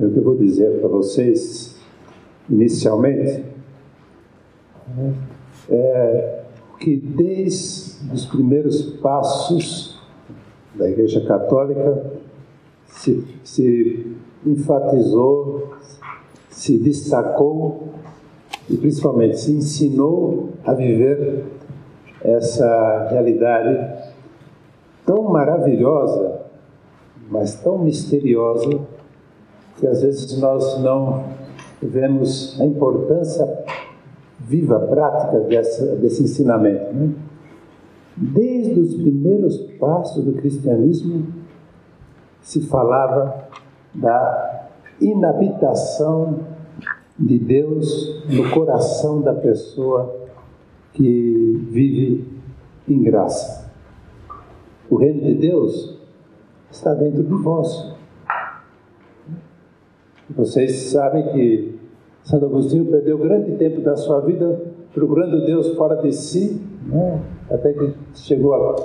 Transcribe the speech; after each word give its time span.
Eu 0.00 0.08
devo 0.08 0.34
dizer 0.34 0.80
para 0.80 0.88
vocês, 0.88 1.76
inicialmente, 2.48 3.44
é 5.68 6.40
que 6.78 6.96
desde 6.96 8.10
os 8.10 8.24
primeiros 8.24 8.80
passos 9.02 10.00
da 10.74 10.88
Igreja 10.88 11.26
Católica 11.26 12.12
se, 12.86 13.22
se 13.44 14.16
enfatizou, 14.46 15.74
se 16.48 16.78
destacou 16.78 17.90
e 18.70 18.78
principalmente 18.78 19.38
se 19.38 19.52
ensinou 19.52 20.48
a 20.64 20.72
viver 20.72 21.44
essa 22.22 23.08
realidade 23.10 24.08
tão 25.04 25.24
maravilhosa, 25.24 26.40
mas 27.30 27.54
tão 27.56 27.76
misteriosa, 27.76 28.80
que 29.80 29.86
às 29.86 30.02
vezes 30.02 30.38
nós 30.38 30.78
não 30.80 31.24
vemos 31.82 32.60
a 32.60 32.66
importância 32.66 33.64
viva, 34.38 34.78
prática 34.78 35.40
dessa, 35.40 35.96
desse 35.96 36.22
ensinamento. 36.22 36.92
Né? 36.94 37.14
Desde 38.16 38.78
os 38.78 38.94
primeiros 38.94 39.56
passos 39.78 40.24
do 40.24 40.32
cristianismo 40.34 41.26
se 42.42 42.60
falava 42.66 43.48
da 43.94 44.68
inabitação 45.00 46.40
de 47.18 47.38
Deus 47.38 48.24
no 48.28 48.50
coração 48.50 49.20
da 49.20 49.34
pessoa 49.34 50.28
que 50.92 51.66
vive 51.70 52.26
em 52.88 53.02
graça. 53.02 53.70
O 54.90 54.96
reino 54.96 55.20
de 55.22 55.34
Deus 55.34 55.96
está 56.70 56.92
dentro 56.94 57.22
de 57.22 57.34
vós. 57.34 57.99
Vocês 60.36 60.90
sabem 60.90 61.32
que 61.32 61.78
Santo 62.22 62.46
Agostinho 62.46 62.86
perdeu 62.86 63.18
grande 63.18 63.56
tempo 63.56 63.80
da 63.80 63.96
sua 63.96 64.20
vida 64.20 64.60
procurando 64.94 65.44
Deus 65.44 65.74
fora 65.74 65.96
de 65.96 66.12
si, 66.12 66.60
né? 66.86 67.20
até 67.50 67.72
que 67.72 67.94
chegou 68.14 68.54
a 68.54 68.76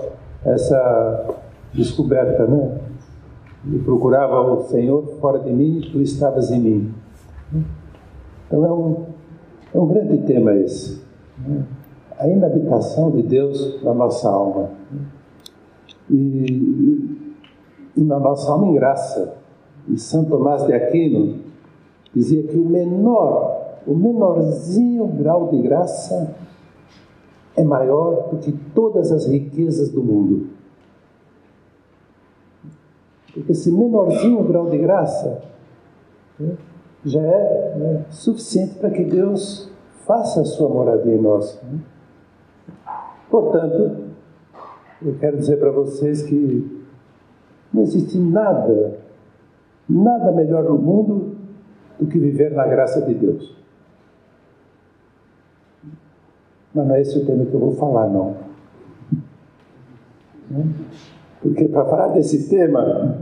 essa 0.45 1.35
descoberta, 1.73 2.45
né? 2.47 2.79
E 3.67 3.79
procurava 3.79 4.41
o 4.41 4.63
Senhor 4.67 5.03
fora 5.19 5.39
de 5.39 5.51
mim, 5.51 5.81
tu 5.91 6.01
estavas 6.01 6.51
em 6.51 6.59
mim. 6.59 6.93
Então 8.47 8.65
é 8.65 8.71
um, 8.71 9.05
é 9.73 9.79
um 9.79 9.87
grande 9.87 10.19
tema 10.19 10.53
esse. 10.55 11.01
Né? 11.45 11.63
A 12.17 12.27
inabitação 12.27 13.11
de 13.11 13.23
Deus 13.23 13.83
na 13.83 13.93
nossa 13.93 14.29
alma. 14.29 14.69
E, 16.09 16.15
e, 16.15 17.35
e 17.97 18.03
na 18.03 18.19
nossa 18.19 18.51
alma 18.51 18.67
em 18.67 18.75
graça. 18.75 19.44
E 19.87 19.97
São 19.97 20.25
Tomás 20.25 20.65
de 20.65 20.73
Aquino 20.73 21.39
dizia 22.13 22.43
que 22.43 22.57
o 22.57 22.65
menor, 22.65 23.79
o 23.85 23.95
menorzinho 23.95 25.07
grau 25.07 25.49
de 25.49 25.61
graça 25.61 26.35
é 27.55 27.63
maior 27.63 28.29
do 28.29 28.37
que 28.37 28.51
todas 28.73 29.11
as 29.11 29.27
riquezas 29.27 29.89
do 29.89 30.03
mundo. 30.03 30.47
Porque 33.33 33.51
esse 33.51 33.71
menorzinho 33.71 34.43
grau 34.43 34.69
de 34.69 34.77
graça 34.77 35.41
né, 36.39 36.55
já 37.03 37.21
é 37.21 37.75
né, 37.77 38.05
suficiente 38.09 38.75
para 38.75 38.89
que 38.89 39.03
Deus 39.03 39.69
faça 40.05 40.41
a 40.41 40.45
sua 40.45 40.69
moradia 40.69 41.13
em 41.13 41.21
nós. 41.21 41.61
Né? 41.63 41.79
Portanto, 43.29 44.05
eu 45.01 45.15
quero 45.19 45.37
dizer 45.37 45.59
para 45.59 45.71
vocês 45.71 46.23
que 46.23 46.85
não 47.73 47.83
existe 47.83 48.17
nada, 48.17 48.99
nada 49.87 50.31
melhor 50.31 50.63
no 50.63 50.77
mundo 50.77 51.35
do 51.99 52.07
que 52.07 52.19
viver 52.19 52.51
na 52.51 52.65
graça 52.65 53.01
de 53.01 53.13
Deus. 53.13 53.55
Mas 56.73 56.87
não 56.87 56.95
é 56.95 57.01
esse 57.01 57.17
o 57.17 57.25
tema 57.25 57.45
que 57.45 57.53
eu 57.53 57.59
vou 57.59 57.75
falar, 57.75 58.09
não. 58.09 58.35
Porque 61.41 61.67
para 61.67 61.85
falar 61.85 62.07
desse 62.09 62.49
tema, 62.49 63.17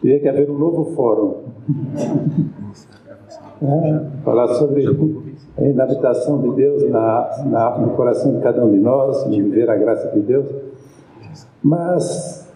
teria 0.00 0.20
que 0.20 0.28
haver 0.28 0.50
um 0.50 0.58
novo 0.58 0.94
fórum. 0.94 1.44
É, 3.62 4.20
falar 4.22 4.48
sobre 4.48 4.84
a 5.56 5.62
inabitação 5.62 6.42
de 6.42 6.50
Deus 6.56 6.90
na, 6.90 7.44
na, 7.46 7.78
no 7.78 7.90
coração 7.96 8.36
de 8.36 8.42
cada 8.42 8.62
um 8.62 8.70
de 8.70 8.78
nós, 8.78 9.26
viver 9.28 9.70
a 9.70 9.76
graça 9.76 10.10
de 10.10 10.20
Deus. 10.20 10.46
Mas 11.62 12.46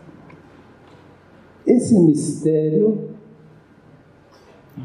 esse 1.66 1.98
mistério 1.98 3.09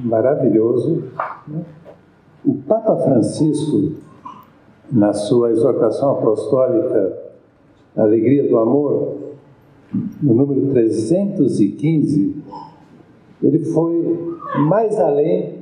maravilhoso, 0.04 1.04
né? 1.48 1.64
o 2.46 2.56
Papa 2.56 2.96
Francisco, 2.98 3.94
na 4.92 5.14
sua 5.14 5.52
exortação 5.52 6.12
apostólica 6.12 7.18
Alegria 7.98 8.48
do 8.48 8.58
Amor, 8.60 9.18
no 10.22 10.34
número 10.34 10.68
315, 10.72 12.44
ele 13.42 13.60
foi 13.66 14.38
mais 14.68 15.00
além 15.00 15.56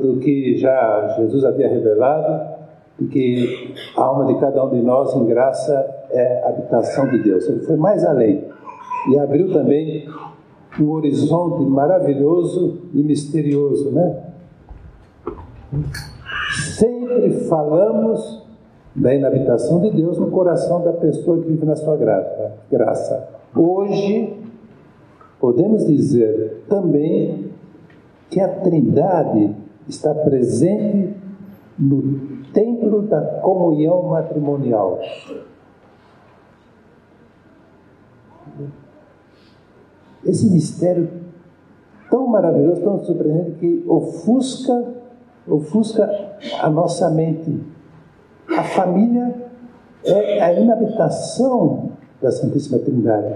do 0.00 0.18
que 0.20 0.56
já 0.56 1.14
Jesus 1.18 1.44
havia 1.44 1.68
revelado, 1.68 2.54
de 2.98 3.06
que 3.08 3.74
a 3.96 4.02
alma 4.02 4.24
de 4.26 4.40
cada 4.40 4.64
um 4.64 4.70
de 4.70 4.80
nós 4.80 5.14
em 5.14 5.26
graça 5.26 6.06
é 6.10 6.48
habitação 6.48 7.08
de 7.10 7.22
Deus. 7.22 7.48
Ele 7.48 7.60
foi 7.60 7.76
mais 7.76 8.04
além 8.04 8.44
e 9.10 9.18
abriu 9.18 9.52
também 9.52 10.08
um 10.80 10.90
horizonte 10.90 11.64
maravilhoso 11.64 12.78
e 12.92 13.02
misterioso, 13.02 13.90
né? 13.90 14.24
Sempre 16.76 17.30
falamos 17.48 18.42
da 18.94 19.14
inabitação 19.14 19.80
de 19.80 19.90
Deus 19.90 20.18
no 20.18 20.30
coração 20.30 20.82
da 20.82 20.92
pessoa 20.92 21.38
que 21.40 21.48
vive 21.48 21.64
na 21.64 21.76
sua 21.76 21.96
graça. 22.70 23.28
Hoje, 23.54 24.36
podemos 25.40 25.86
dizer 25.86 26.64
também 26.68 27.50
que 28.30 28.40
a 28.40 28.48
Trindade 28.48 29.54
está 29.88 30.14
presente 30.14 31.14
no 31.78 32.44
templo 32.52 33.02
da 33.02 33.20
comunhão 33.40 34.04
matrimonial. 34.04 35.00
Esse 40.24 40.50
mistério 40.50 41.08
tão 42.10 42.26
maravilhoso, 42.26 42.80
tão 42.82 43.02
surpreendente 43.04 43.52
que 43.58 43.84
ofusca, 43.88 44.94
ofusca 45.46 46.38
a 46.60 46.70
nossa 46.70 47.10
mente. 47.10 47.60
A 48.56 48.62
família 48.62 49.34
é 50.04 50.42
a 50.42 50.52
inabitação 50.52 51.90
da 52.20 52.30
Santíssima 52.30 52.78
Trindade. 52.78 53.34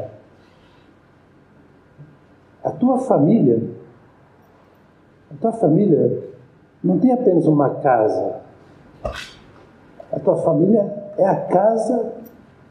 A 2.62 2.70
tua 2.70 2.98
família, 2.98 3.62
a 5.30 5.34
tua 5.40 5.52
família 5.52 6.22
não 6.82 6.98
tem 6.98 7.12
apenas 7.12 7.46
uma 7.46 7.70
casa. 7.76 8.36
A 10.12 10.20
tua 10.20 10.36
família 10.36 11.12
é 11.16 11.26
a 11.26 11.36
casa 11.36 12.12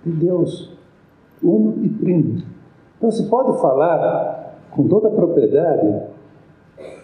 de 0.06 0.12
Deus, 0.12 0.72
uno 1.44 1.84
e 1.84 1.90
primo. 1.90 2.57
Então 2.98 3.12
se 3.12 3.30
pode 3.30 3.60
falar 3.62 4.58
com 4.72 4.88
toda 4.88 5.08
a 5.08 5.12
propriedade 5.12 6.02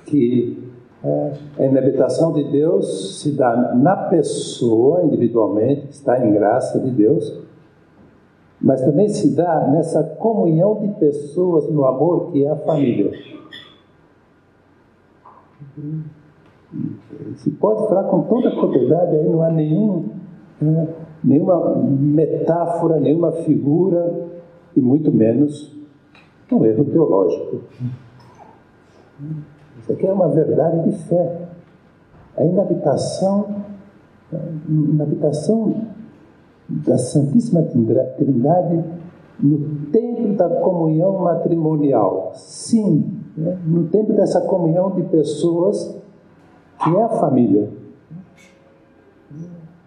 que 0.05 0.71
é, 1.03 1.33
a 1.59 1.65
inabitação 1.65 2.31
de 2.31 2.49
Deus 2.49 3.21
se 3.21 3.31
dá 3.31 3.73
na 3.75 3.95
pessoa 3.95 5.03
individualmente, 5.03 5.87
que 5.87 5.93
está 5.93 6.25
em 6.25 6.31
graça 6.31 6.79
de 6.79 6.91
Deus, 6.91 7.41
mas 8.61 8.81
também 8.81 9.09
se 9.09 9.35
dá 9.35 9.67
nessa 9.67 10.01
comunhão 10.03 10.79
de 10.79 10.87
pessoas 10.99 11.69
no 11.69 11.85
amor 11.85 12.31
que 12.31 12.45
é 12.45 12.49
a 12.49 12.55
família. 12.55 13.11
Se 17.35 17.51
pode 17.51 17.87
falar 17.87 18.05
com 18.05 18.21
toda 18.23 18.49
a 18.49 18.55
propriedade, 18.55 19.17
aí 19.17 19.29
não 19.29 19.41
há 19.41 19.49
nenhum, 19.49 20.05
né, 20.61 20.87
nenhuma 21.23 21.75
metáfora, 21.75 22.99
nenhuma 22.99 23.31
figura, 23.31 24.29
e 24.75 24.81
muito 24.81 25.11
menos 25.11 25.72
um 26.53 26.65
erro 26.65 26.85
teológico. 26.85 27.61
Isso 29.79 29.91
aqui 29.91 30.07
é 30.07 30.13
uma 30.13 30.29
verdade 30.29 30.89
de 30.89 30.97
fé. 31.05 31.41
A 32.37 32.43
inabitação, 32.43 33.47
a 34.31 34.71
inabitação 34.71 35.75
da 36.67 36.97
Santíssima 36.97 37.61
Trindade 37.63 38.83
no 39.39 39.87
tempo 39.91 40.33
da 40.33 40.49
comunhão 40.49 41.19
matrimonial. 41.19 42.31
Sim, 42.35 43.19
né? 43.35 43.57
no 43.65 43.87
tempo 43.87 44.13
dessa 44.13 44.41
comunhão 44.41 44.91
de 44.91 45.03
pessoas 45.03 45.99
que 46.83 46.95
é 46.95 47.03
a 47.03 47.09
família, 47.09 47.69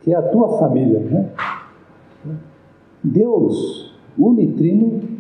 que 0.01 0.13
é 0.13 0.17
a 0.17 0.23
tua 0.23 0.59
família. 0.59 1.01
Né? 1.01 1.31
Deus, 3.03 3.95
unitrino, 4.19 5.16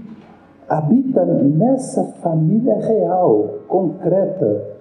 habita 0.68 1.24
nessa 1.24 2.04
família 2.22 2.76
real, 2.76 3.60
concreta, 3.68 4.76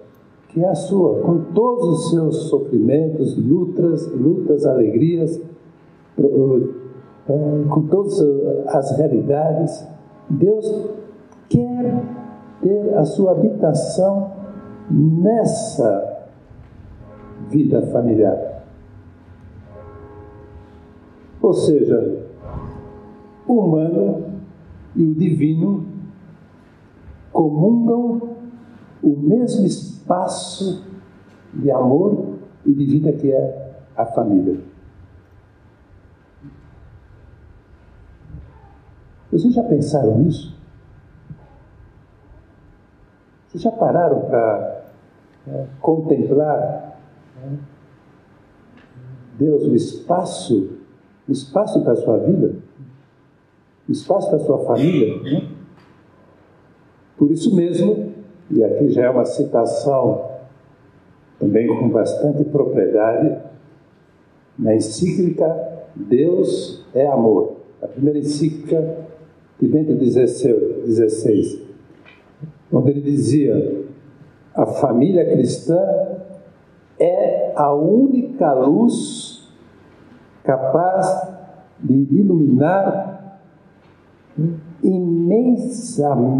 que 0.48 0.64
é 0.64 0.68
a 0.68 0.74
sua, 0.74 1.20
com 1.20 1.52
todos 1.52 1.84
os 1.84 2.10
seus 2.10 2.36
sofrimentos, 2.48 3.36
lutas, 3.36 4.06
lutas, 4.12 4.64
alegrias, 4.64 5.40
é, 6.18 7.64
com 7.68 7.86
todas 7.88 8.20
as 8.68 8.96
realidades. 8.96 9.86
Deus 10.30 10.90
quer 11.48 12.02
ter 12.62 12.94
a 12.94 13.04
sua 13.04 13.32
habitação 13.32 14.32
nessa 14.90 16.26
vida 17.48 17.82
familiar. 17.88 18.64
Ou 21.42 21.52
seja, 21.52 22.24
o 23.46 23.52
humano 23.52 24.25
e 24.96 25.04
o 25.04 25.14
divino 25.14 25.86
comungam 27.32 28.36
o 29.02 29.16
mesmo 29.16 29.66
espaço 29.66 30.84
de 31.52 31.70
amor 31.70 32.38
e 32.64 32.72
de 32.72 32.86
vida 32.86 33.12
que 33.12 33.30
é 33.30 33.82
a 33.94 34.06
família. 34.06 34.58
Vocês 39.30 39.52
já 39.52 39.62
pensaram 39.64 40.18
nisso? 40.18 40.56
Vocês 43.46 43.62
já 43.62 43.70
pararam 43.70 44.22
para 44.22 44.86
é, 45.46 45.66
contemplar 45.80 46.98
é, 47.42 47.48
Deus 49.38 49.68
no 49.68 49.76
espaço, 49.76 50.78
no 51.28 51.32
espaço 51.32 51.84
da 51.84 51.94
sua 51.96 52.18
vida, 52.18 52.56
espaço 53.92 54.30
da 54.30 54.38
sua 54.38 54.58
família? 54.64 55.22
Né? 55.22 55.48
Por 57.16 57.30
isso 57.30 57.54
mesmo, 57.54 58.12
e 58.50 58.62
aqui 58.62 58.88
já 58.90 59.04
é 59.04 59.10
uma 59.10 59.24
citação 59.24 60.36
também 61.38 61.66
com 61.66 61.88
bastante 61.88 62.44
propriedade, 62.44 63.36
na 64.58 64.74
encíclica 64.74 65.76
Deus 65.94 66.84
é 66.94 67.06
Amor, 67.06 67.56
a 67.82 67.86
primeira 67.86 68.18
encíclica 68.18 69.06
de 69.60 69.68
Bento 69.68 69.92
XVI, 70.04 71.66
onde 72.72 72.90
ele 72.90 73.00
dizia: 73.00 73.84
a 74.54 74.66
família 74.66 75.24
cristã 75.24 75.78
é 76.98 77.52
a 77.54 77.72
única 77.74 78.52
luz 78.54 79.50
capaz 80.42 81.34
de 81.80 81.94
iluminar 81.94 83.05
imensamente 84.82 86.36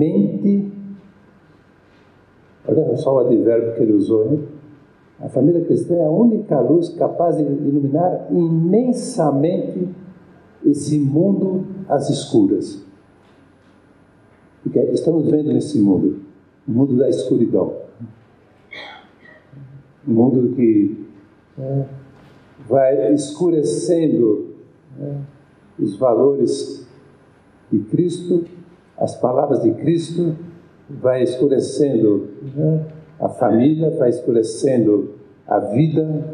Olha 2.68 2.96
só 2.96 3.14
o 3.14 3.18
advérbio 3.20 3.74
que 3.74 3.82
ele 3.82 3.92
usou, 3.92 4.32
hein? 4.32 4.42
A 5.20 5.28
família 5.28 5.64
cristã 5.64 5.94
é 5.94 6.04
a 6.04 6.10
única 6.10 6.60
luz 6.60 6.88
capaz 6.90 7.36
de 7.36 7.42
iluminar 7.42 8.26
imensamente 8.30 9.88
esse 10.64 10.98
mundo 10.98 11.64
às 11.88 12.10
escuras. 12.10 12.84
Porque 14.62 14.80
estamos 14.80 15.30
vendo 15.30 15.52
nesse 15.52 15.80
mundo, 15.80 16.20
o 16.66 16.72
mundo 16.72 16.96
da 16.96 17.08
escuridão. 17.08 17.72
Um 20.06 20.12
mundo 20.12 20.54
que 20.54 21.06
é, 21.58 21.84
vai 22.68 23.14
escurecendo 23.14 24.54
é, 25.00 25.14
os 25.78 25.96
valores 25.96 26.85
de 27.70 27.78
Cristo, 27.80 28.44
as 28.98 29.14
palavras 29.16 29.62
de 29.62 29.72
Cristo, 29.72 30.34
vai 30.88 31.22
escurecendo 31.22 32.28
né? 32.54 32.86
a 33.20 33.28
família, 33.28 33.90
vai 33.90 34.10
escurecendo 34.10 35.14
a 35.46 35.58
vida. 35.58 36.04
Né? 36.04 36.24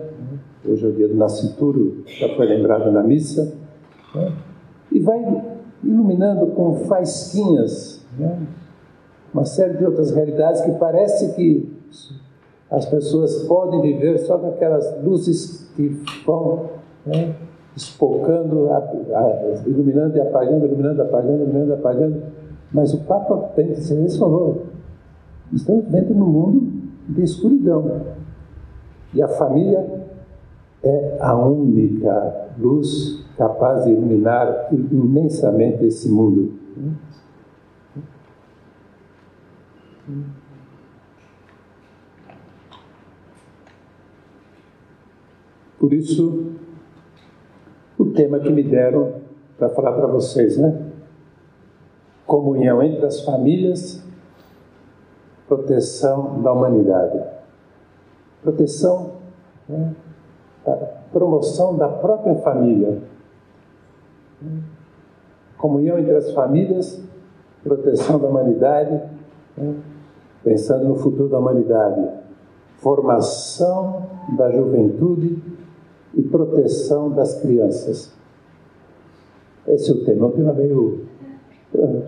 Hoje 0.66 0.84
é 0.84 0.88
o 0.88 0.92
dia 0.92 1.08
do 1.08 1.14
nascituro, 1.14 2.02
já 2.06 2.28
foi 2.36 2.46
lembrado 2.46 2.90
na 2.92 3.02
missa. 3.02 3.54
Né? 4.14 4.32
E 4.90 5.00
vai 5.00 5.18
iluminando 5.82 6.46
com 6.48 6.74
faisquinhas 6.86 8.04
né? 8.18 8.38
uma 9.32 9.44
série 9.44 9.78
de 9.78 9.84
outras 9.84 10.10
realidades 10.10 10.60
que 10.60 10.72
parece 10.72 11.34
que 11.34 11.72
as 12.70 12.86
pessoas 12.86 13.42
podem 13.44 13.80
viver 13.82 14.18
só 14.18 14.38
com 14.38 14.48
aquelas 14.48 15.02
luzes 15.02 15.70
que 15.74 15.88
vão 16.24 16.70
espocando, 17.76 18.68
iluminando 19.66 20.16
e 20.16 20.20
apagando, 20.20 20.66
iluminando, 20.66 21.02
apagando, 21.02 21.42
iluminando, 21.42 21.74
apagando 21.74 22.22
mas 22.72 22.94
o 22.94 23.04
Papa 23.04 23.52
Bento 23.54 24.18
falou: 24.18 24.66
estamos 25.52 25.84
dentro 25.86 26.14
no 26.14 26.26
mundo 26.26 26.72
de 27.08 27.22
escuridão. 27.22 28.02
E 29.14 29.20
a 29.20 29.28
família 29.28 30.06
é 30.82 31.18
a 31.20 31.36
única 31.36 32.50
luz 32.58 33.22
capaz 33.36 33.84
de 33.84 33.90
iluminar 33.90 34.68
imensamente 34.72 35.84
esse 35.84 36.08
mundo. 36.08 36.54
Por 45.78 45.92
isso, 45.92 46.52
o 48.02 48.12
tema 48.12 48.40
que 48.40 48.50
me 48.50 48.64
deram 48.64 49.12
para 49.56 49.68
falar 49.70 49.92
para 49.92 50.06
vocês, 50.08 50.58
né? 50.58 50.90
comunhão 52.26 52.82
entre 52.82 53.04
as 53.06 53.20
famílias, 53.20 54.02
proteção 55.46 56.40
da 56.42 56.52
humanidade. 56.52 57.20
Proteção, 58.42 59.12
né, 59.68 59.94
promoção 61.12 61.76
da 61.76 61.88
própria 61.88 62.34
família. 62.36 63.02
Comunhão 65.58 65.98
entre 65.98 66.16
as 66.16 66.32
famílias, 66.32 67.00
proteção 67.62 68.18
da 68.18 68.28
humanidade, 68.28 69.00
né, 69.56 69.74
pensando 70.42 70.88
no 70.88 70.96
futuro 70.96 71.28
da 71.28 71.38
humanidade. 71.38 72.08
Formação 72.78 74.06
da 74.36 74.50
juventude 74.50 75.40
e 76.14 76.22
proteção 76.22 77.10
das 77.10 77.40
crianças. 77.40 78.12
Esse 79.66 79.90
é 79.90 79.94
o 79.94 80.04
tema, 80.04 80.26
é 80.26 80.28
um 80.28 80.32
tema 80.32 80.52
meio 80.52 81.12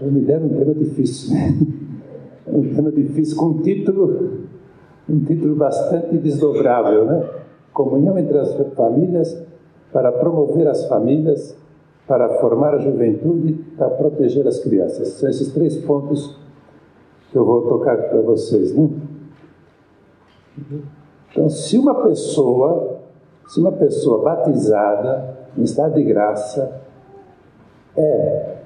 me 0.02 0.20
deram 0.20 0.46
um 0.46 0.58
tema 0.58 0.74
difícil. 0.74 1.34
um 2.46 2.74
tema 2.74 2.92
difícil 2.92 3.36
com 3.36 3.46
um 3.46 3.62
título, 3.62 4.40
um 5.08 5.20
título 5.20 5.56
bastante 5.56 6.19
desdobrável, 6.19 7.06
né? 7.06 7.29
Comunhão 7.72 8.19
entre 8.19 8.38
as 8.38 8.55
famílias 8.74 9.43
para 9.93 10.12
promover 10.12 10.69
as 10.69 10.86
famílias, 10.86 11.56
para 12.06 12.29
formar 12.40 12.74
a 12.74 12.79
juventude, 12.79 13.55
para 13.76 13.88
proteger 13.90 14.46
as 14.46 14.58
crianças. 14.58 15.08
São 15.08 15.29
esses 15.29 15.52
três 15.52 15.76
pontos 15.79 16.36
que 17.31 17.38
eu 17.38 17.44
vou 17.44 17.62
tocar 17.62 17.96
para 17.96 18.20
vocês, 18.20 18.74
né? 18.74 18.90
Então, 21.31 21.48
se 21.48 21.76
uma 21.79 21.94
pessoa, 22.02 22.94
se 23.46 23.60
uma 23.60 23.72
pessoa 23.72 24.22
batizada 24.22 25.36
em 25.56 25.63
estado 25.63 25.94
de 25.94 26.05
graça 26.05 26.81
é 27.96 28.56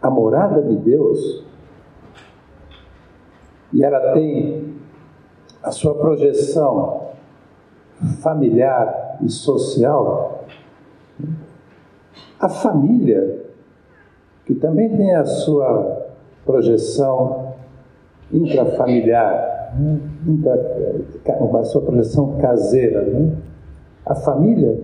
a 0.00 0.10
morada 0.10 0.62
de 0.62 0.76
Deus 0.76 1.44
e 3.72 3.84
ela 3.84 4.12
tem 4.12 4.74
a 5.62 5.70
sua 5.70 5.94
projeção 5.94 7.08
familiar 8.22 9.18
e 9.20 9.28
social, 9.28 10.44
a 12.38 12.48
família, 12.48 13.44
que 14.46 14.54
também 14.54 14.96
tem 14.96 15.14
a 15.14 15.24
sua 15.24 16.06
projeção 16.46 17.54
intrafamiliar, 18.32 19.74
intra, 20.26 20.54
a 21.58 21.64
sua 21.64 21.82
projeção 21.82 22.38
caseira, 22.38 23.02
né? 23.02 23.36
A 24.08 24.14
família 24.14 24.80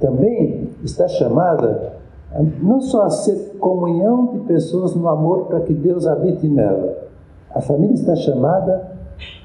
também 0.00 0.70
está 0.82 1.06
chamada 1.08 1.94
não 2.60 2.80
só 2.80 3.02
a 3.02 3.10
ser 3.10 3.56
comunhão 3.58 4.26
de 4.26 4.40
pessoas 4.40 4.94
no 4.94 5.08
amor 5.08 5.46
para 5.46 5.60
que 5.60 5.72
Deus 5.72 6.06
habite 6.06 6.46
nela. 6.46 7.08
A 7.50 7.60
família 7.60 7.94
está 7.94 8.14
chamada 8.16 8.92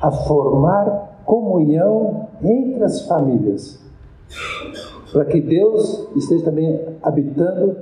a 0.01 0.11
formar 0.11 1.21
comunhão 1.25 2.27
entre 2.41 2.83
as 2.83 3.07
famílias, 3.07 3.79
para 5.11 5.25
que 5.25 5.39
Deus 5.39 6.09
esteja 6.15 6.45
também 6.45 6.81
habitando 7.01 7.77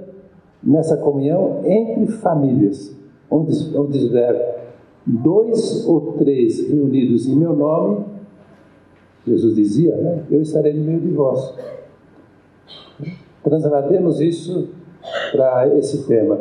nessa 0.62 0.98
comunhão 0.98 1.62
entre 1.64 2.08
famílias, 2.08 2.96
onde, 3.30 3.52
estiver 3.52 4.74
dois 5.06 5.88
ou 5.88 6.14
três 6.14 6.70
reunidos 6.70 7.28
em 7.28 7.36
meu 7.36 7.56
nome, 7.56 8.06
Jesus 9.26 9.56
dizia, 9.56 9.96
né? 9.96 10.24
eu 10.30 10.42
estarei 10.42 10.74
no 10.74 10.84
meio 10.84 11.00
de 11.00 11.10
vós. 11.10 11.54
Translademos 13.44 14.20
isso 14.20 14.70
para 15.32 15.68
esse 15.78 16.08
tema. 16.08 16.40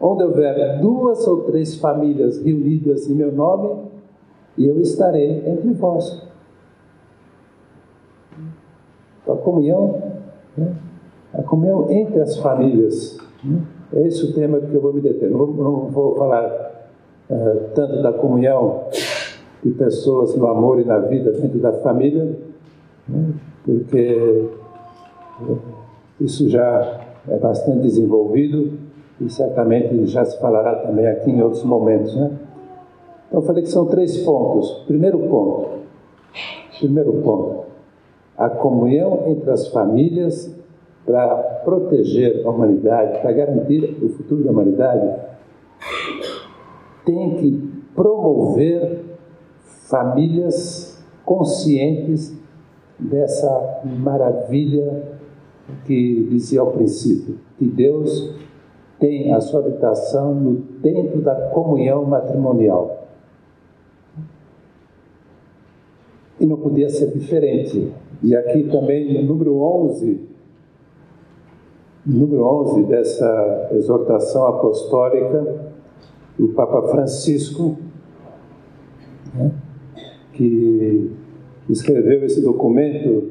onde 0.00 0.24
houver 0.24 0.80
duas 0.80 1.26
ou 1.26 1.42
três 1.42 1.76
famílias 1.76 2.42
reunidas 2.42 3.08
em 3.08 3.14
meu 3.14 3.32
nome, 3.32 3.84
eu 4.58 4.80
estarei 4.80 5.42
entre 5.46 5.72
vós. 5.72 6.22
A 9.26 9.34
comunhão, 9.36 10.02
né? 10.56 10.74
a 11.32 11.42
comunhão 11.42 11.90
entre 11.90 12.20
as 12.20 12.36
famílias. 12.38 13.18
Né? 13.42 13.60
É 13.92 14.06
esse 14.06 14.24
o 14.24 14.34
tema 14.34 14.60
que 14.60 14.74
eu 14.74 14.80
vou 14.80 14.92
me 14.92 15.00
deter. 15.00 15.30
Não 15.30 15.38
vou, 15.38 15.54
não 15.54 15.90
vou 15.90 16.14
falar 16.16 16.88
uh, 17.30 17.60
tanto 17.74 18.02
da 18.02 18.12
comunhão 18.12 18.84
de 19.64 19.70
pessoas 19.70 20.36
no 20.36 20.46
amor 20.46 20.78
e 20.80 20.84
na 20.84 20.98
vida 20.98 21.32
dentro 21.32 21.58
da 21.58 21.72
família, 21.72 22.36
né? 23.08 23.32
porque 23.64 24.44
isso 26.20 26.48
já 26.48 27.00
é 27.26 27.38
bastante 27.38 27.80
desenvolvido 27.80 28.78
e 29.20 29.30
certamente 29.30 30.06
já 30.06 30.24
se 30.24 30.38
falará 30.38 30.76
também 30.76 31.06
aqui 31.06 31.30
em 31.30 31.40
outros 31.40 31.64
momentos. 31.64 32.14
Né? 32.14 32.30
Então, 33.28 33.40
eu 33.40 33.46
falei 33.46 33.62
que 33.62 33.70
são 33.70 33.86
três 33.86 34.18
pontos. 34.18 34.84
Primeiro 34.86 35.18
ponto, 35.18 35.68
primeiro 36.78 37.12
ponto, 37.14 37.64
a 38.36 38.50
comunhão 38.50 39.22
entre 39.26 39.50
as 39.50 39.68
famílias 39.68 40.54
para 41.06 41.36
proteger 41.64 42.46
a 42.46 42.50
humanidade, 42.50 43.20
para 43.20 43.32
garantir 43.32 43.98
o 44.02 44.10
futuro 44.10 44.42
da 44.42 44.50
humanidade, 44.50 45.20
tem 47.04 47.36
que 47.36 47.74
promover 47.94 49.13
famílias 49.94 51.00
conscientes 51.24 52.36
dessa 52.98 53.80
maravilha 53.84 55.20
que 55.84 56.26
dizia 56.28 56.62
ao 56.62 56.72
princípio, 56.72 57.38
que 57.56 57.64
Deus 57.64 58.34
tem 58.98 59.32
a 59.32 59.40
sua 59.40 59.60
habitação 59.60 60.34
no 60.34 60.56
templo 60.82 61.22
da 61.22 61.50
comunhão 61.50 62.04
matrimonial. 62.04 63.06
E 66.40 66.44
não 66.44 66.56
podia 66.56 66.88
ser 66.88 67.12
diferente. 67.12 67.92
E 68.20 68.34
aqui 68.34 68.64
também 68.64 69.22
no 69.22 69.28
número 69.28 69.60
11, 69.60 70.28
número 72.04 72.44
11 72.44 72.82
dessa 72.84 73.68
exortação 73.74 74.44
apostólica, 74.48 75.70
o 76.36 76.48
Papa 76.48 76.82
Francisco, 76.88 77.76
né, 79.32 79.52
que 80.34 81.10
escreveu 81.68 82.24
esse 82.24 82.40
documento 82.40 83.30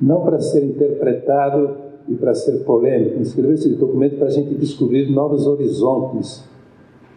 não 0.00 0.22
para 0.22 0.40
ser 0.40 0.64
interpretado 0.64 1.76
e 2.08 2.14
para 2.14 2.34
ser 2.34 2.64
polêmico, 2.64 3.20
escreveu 3.20 3.54
esse 3.54 3.68
documento 3.76 4.16
para 4.16 4.26
a 4.26 4.30
gente 4.30 4.54
descobrir 4.54 5.10
novos 5.10 5.46
horizontes 5.46 6.44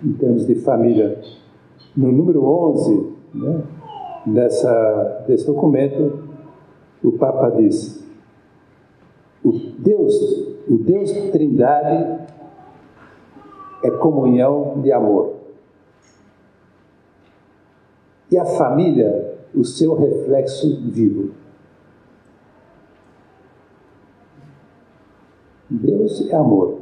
em 0.03 0.13
termos 0.13 0.45
de 0.45 0.55
família. 0.55 1.19
No 1.97 2.11
número 2.11 2.43
11 2.43 3.07
né, 3.33 3.63
dessa, 4.27 5.25
desse 5.27 5.47
documento, 5.47 6.19
o 7.03 7.13
Papa 7.13 7.49
diz: 7.49 8.03
o 9.43 9.51
Deus, 9.79 10.15
o 10.69 10.77
Deus 10.77 11.11
Trindade 11.31 12.25
é 13.83 13.91
comunhão 13.91 14.81
de 14.81 14.91
amor. 14.91 15.34
E 18.31 18.37
a 18.37 18.45
família, 18.45 19.37
o 19.53 19.63
seu 19.63 19.95
reflexo 19.95 20.81
vivo. 20.81 21.31
Deus 25.69 26.29
é 26.29 26.35
amor. 26.35 26.79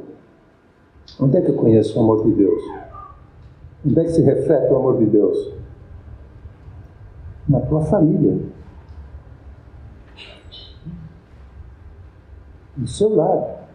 Onde 1.20 1.36
é 1.36 1.40
que 1.40 1.50
eu 1.50 1.56
conheço 1.56 1.98
o 1.98 2.02
amor 2.02 2.24
de 2.24 2.32
Deus? 2.32 2.62
Onde 3.86 4.00
é 4.00 4.04
que 4.04 4.10
se 4.10 4.22
reflete 4.22 4.72
o 4.72 4.76
amor 4.76 4.98
de 4.98 5.06
Deus? 5.06 5.54
Na 7.48 7.60
tua 7.60 7.82
família. 7.82 8.38
No 12.76 12.86
seu 12.86 13.14
lar. 13.14 13.68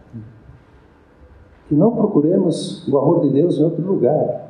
Que 1.68 1.74
não 1.74 1.94
procuremos 1.94 2.86
o 2.88 2.98
amor 2.98 3.20
de 3.20 3.30
Deus 3.30 3.58
em 3.58 3.64
outro 3.64 3.82
lugar. 3.82 4.49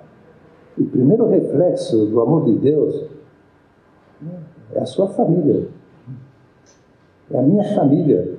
O 0.81 0.87
primeiro 0.87 1.29
reflexo 1.29 2.07
do 2.07 2.21
amor 2.21 2.47
de 2.47 2.55
Deus 2.57 3.05
é 4.73 4.81
a 4.81 4.87
sua 4.87 5.09
família. 5.09 5.69
É 7.31 7.39
a 7.39 7.43
minha 7.43 7.75
família. 7.75 8.39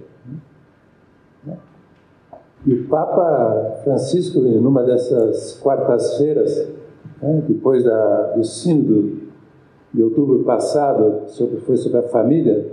E 2.66 2.74
o 2.74 2.88
Papa 2.88 3.80
Francisco, 3.84 4.40
numa 4.40 4.84
dessas 4.84 5.60
quartas-feiras, 5.62 6.68
né, 7.22 7.44
depois 7.48 7.84
da, 7.84 8.34
do 8.34 8.44
sínodo 8.44 9.22
de 9.94 10.02
outubro 10.02 10.44
passado, 10.44 11.28
sobre, 11.28 11.58
foi 11.58 11.78
sobre 11.78 12.00
a 12.00 12.04
família, 12.04 12.72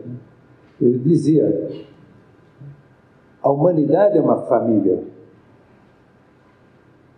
ele 0.81 0.99
dizia: 0.99 1.69
a 3.43 3.51
humanidade 3.51 4.17
é 4.17 4.21
uma 4.21 4.43
família, 4.43 5.03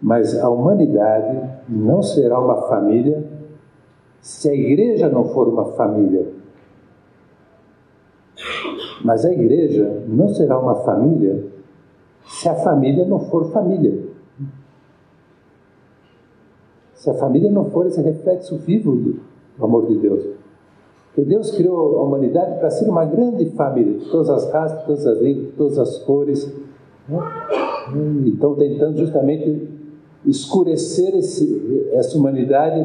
mas 0.00 0.38
a 0.38 0.48
humanidade 0.48 1.50
não 1.68 2.02
será 2.02 2.40
uma 2.40 2.68
família 2.68 3.22
se 4.20 4.48
a 4.48 4.54
igreja 4.54 5.08
não 5.08 5.28
for 5.28 5.48
uma 5.48 5.66
família. 5.72 6.26
Mas 9.04 9.24
a 9.24 9.32
igreja 9.32 10.04
não 10.06 10.28
será 10.28 10.58
uma 10.58 10.76
família 10.76 11.44
se 12.24 12.48
a 12.48 12.54
família 12.54 13.04
não 13.04 13.18
for 13.18 13.50
família. 13.50 14.08
Se 16.94 17.10
a 17.10 17.14
família 17.14 17.50
não 17.50 17.70
for 17.70 17.86
esse 17.86 18.00
reflexo 18.00 18.56
vivo 18.58 18.94
do 18.94 19.20
amor 19.62 19.86
de 19.86 19.96
Deus. 19.96 20.24
Porque 21.06 21.28
Deus 21.28 21.50
criou 21.50 21.98
a 21.98 22.02
humanidade 22.02 22.58
para 22.58 22.70
ser 22.70 22.88
uma 22.88 23.04
grande 23.04 23.46
família, 23.50 23.98
de 23.98 24.10
todas 24.10 24.30
as 24.30 24.50
raças, 24.52 24.78
de 24.80 24.86
todas 24.86 25.06
as 25.06 25.18
línguas, 25.18 25.46
de 25.46 25.52
todas 25.52 25.78
as 25.78 25.98
cores. 25.98 26.54
Né? 27.08 27.18
E 28.24 28.28
estão 28.30 28.54
tentando 28.54 28.98
justamente 28.98 29.79
escurecer 30.26 31.14
esse, 31.16 31.88
essa 31.92 32.18
humanidade, 32.18 32.84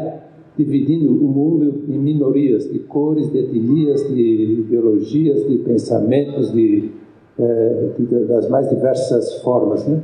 dividindo 0.58 1.12
o 1.12 1.28
mundo 1.28 1.84
em 1.90 1.98
minorias, 1.98 2.70
de 2.72 2.80
cores, 2.80 3.32
de 3.32 3.40
etnias, 3.40 4.08
de 4.08 4.62
ideologias, 4.62 5.46
de 5.48 5.58
pensamentos, 5.58 6.52
de 6.52 6.92
é, 7.38 7.90
das 8.28 8.48
mais 8.50 8.70
diversas 8.70 9.42
formas. 9.42 9.86
Né? 9.86 10.02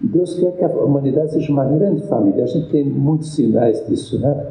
Deus 0.00 0.34
quer 0.34 0.52
que 0.56 0.64
a 0.64 0.68
humanidade 0.68 1.32
seja 1.32 1.52
uma 1.52 1.64
grande 1.64 2.02
família. 2.06 2.44
A 2.44 2.46
gente 2.46 2.70
tem 2.70 2.84
muitos 2.84 3.34
sinais 3.34 3.86
disso. 3.86 4.18
Né? 4.18 4.46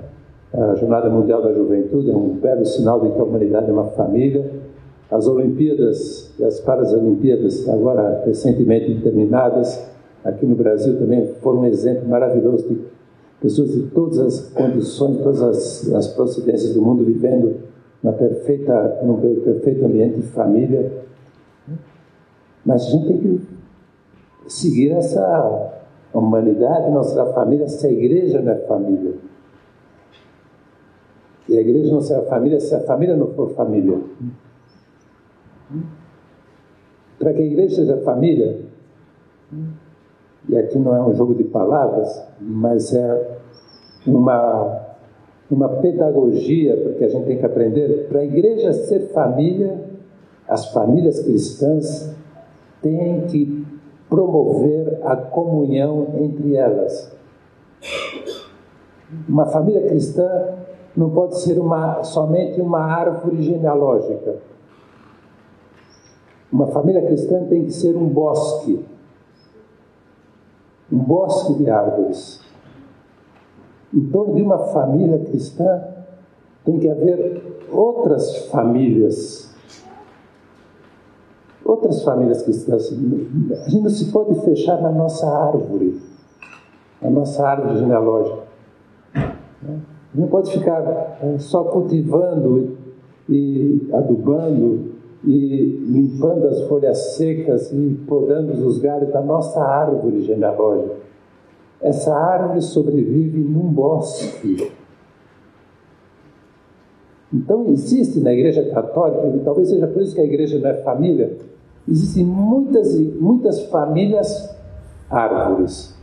A 0.53 0.75
Jornada 0.75 1.09
Mundial 1.09 1.41
da 1.41 1.51
Juventude 1.51 2.11
é 2.11 2.15
um 2.15 2.35
belo 2.35 2.65
sinal 2.65 3.01
de 3.01 3.11
que 3.11 3.19
a 3.19 3.23
humanidade 3.23 3.69
é 3.69 3.73
uma 3.73 3.87
família. 3.87 4.49
As 5.09 5.27
Olimpíadas, 5.27 6.33
as 6.41 6.59
Paralimpíadas, 6.61 7.67
agora 7.67 8.23
recentemente 8.25 9.01
terminadas, 9.01 9.90
aqui 10.23 10.45
no 10.45 10.55
Brasil 10.55 10.97
também 10.97 11.33
foram 11.41 11.61
um 11.61 11.65
exemplo 11.65 12.07
maravilhoso 12.07 12.67
de 12.67 12.79
pessoas 13.41 13.71
de 13.71 13.83
todas 13.87 14.19
as 14.19 14.49
condições, 14.49 15.17
todas 15.17 15.41
as, 15.41 15.93
as 15.93 16.07
procedências 16.09 16.73
do 16.73 16.81
mundo 16.81 17.03
vivendo 17.03 17.55
na 18.03 18.11
perfeita, 18.11 18.99
num 19.03 19.17
perfeito 19.17 19.85
ambiente 19.85 20.17
de 20.17 20.27
família 20.27 21.01
mas 22.65 22.85
a 22.85 22.89
gente 22.91 23.07
tem 23.07 23.17
que 23.17 23.41
seguir 24.47 24.91
essa 24.91 25.73
humanidade, 26.13 26.91
nossa 26.91 27.25
família, 27.33 27.67
se 27.67 27.87
a 27.87 27.91
igreja 27.91 28.41
não 28.41 28.51
é 28.51 28.57
família. 28.59 29.13
E 31.49 31.57
a 31.57 31.61
igreja 31.61 31.91
não 31.91 32.01
será 32.01 32.21
família 32.23 32.59
se 32.59 32.73
a 32.75 32.81
família 32.81 33.15
não 33.15 33.33
for 33.33 33.51
família. 33.51 33.99
Para 37.17 37.33
que 37.33 37.41
a 37.41 37.45
igreja 37.45 37.75
seja 37.75 37.97
família, 38.01 38.61
e 40.50 40.57
aqui 40.57 40.77
não 40.79 40.95
é 40.95 41.01
um 41.01 41.13
jogo 41.13 41.36
de 41.36 41.43
palavras, 41.43 42.24
mas 42.39 42.93
é 42.93 43.39
uma, 44.05 44.81
uma 45.50 45.69
pedagogia, 45.69 46.75
porque 46.77 47.03
a 47.03 47.10
gente 47.10 47.25
tem 47.25 47.38
que 47.38 47.45
aprender, 47.45 48.07
para 48.10 48.21
a 48.21 48.25
igreja 48.25 48.74
ser 48.74 49.12
família, 49.13 49.79
as 50.48 50.71
famílias 50.74 51.21
cristãs 51.21 52.13
tem 52.81 53.21
que 53.27 53.65
promover 54.10 55.00
a 55.03 55.15
comunhão 55.15 56.07
entre 56.17 56.55
elas. 56.55 57.15
Uma 59.29 59.45
família 59.45 59.88
cristã 59.88 60.55
não 60.98 61.10
pode 61.12 61.39
ser 61.39 61.60
uma, 61.60 62.03
somente 62.03 62.60
uma 62.60 62.79
árvore 62.79 63.41
genealógica. 63.43 64.36
Uma 66.51 66.67
família 66.67 67.01
cristã 67.03 67.45
tem 67.45 67.63
que 67.63 67.71
ser 67.71 67.95
um 67.95 68.07
bosque 68.07 68.83
um 70.91 70.98
bosque 70.98 71.53
de 71.55 71.69
árvores. 71.69 72.41
Em 73.93 74.05
torno 74.07 74.36
de 74.36 74.41
uma 74.41 74.57
família 74.57 75.19
cristã 75.19 75.83
tem 76.65 76.79
que 76.79 76.89
haver 76.89 77.65
outras 77.71 78.48
famílias 78.48 79.51
outras 81.63 82.03
famílias 82.03 82.41
cristãs. 82.41 82.91
A 82.91 83.69
gente 83.69 83.83
não 83.83 83.89
se 83.89 84.12
pode 84.12 84.39
fechar 84.41 84.81
na 84.81 84.91
nossa 84.91 85.27
árvore. 85.27 86.01
a 87.01 87.10
nossa 87.10 87.45
árvore 87.45 87.79
genealógica. 87.79 88.43
Não 90.13 90.27
pode 90.27 90.51
ficar 90.51 91.17
é, 91.21 91.38
só 91.39 91.63
cultivando 91.63 92.77
e 93.29 93.89
adubando 93.93 94.90
e 95.23 95.79
limpando 95.87 96.47
as 96.47 96.61
folhas 96.63 97.15
secas 97.15 97.71
e 97.71 97.99
podando 98.07 98.53
os 98.65 98.79
galhos 98.79 99.11
da 99.11 99.21
nossa 99.21 99.61
árvore 99.61 100.21
genealógica. 100.21 100.95
Essa 101.79 102.15
árvore 102.15 102.61
sobrevive 102.61 103.39
num 103.39 103.71
bosque. 103.71 104.71
Então 107.33 107.71
existe 107.71 108.19
na 108.19 108.33
Igreja 108.33 108.69
Católica, 108.71 109.27
e 109.35 109.39
talvez 109.39 109.69
seja 109.69 109.87
por 109.87 110.01
isso 110.01 110.13
que 110.13 110.21
a 110.21 110.25
igreja 110.25 110.59
não 110.59 110.69
é 110.69 110.81
família, 110.83 111.37
existem 111.87 112.25
muitas, 112.25 112.99
muitas 112.99 113.61
famílias 113.67 114.53
árvores 115.09 115.95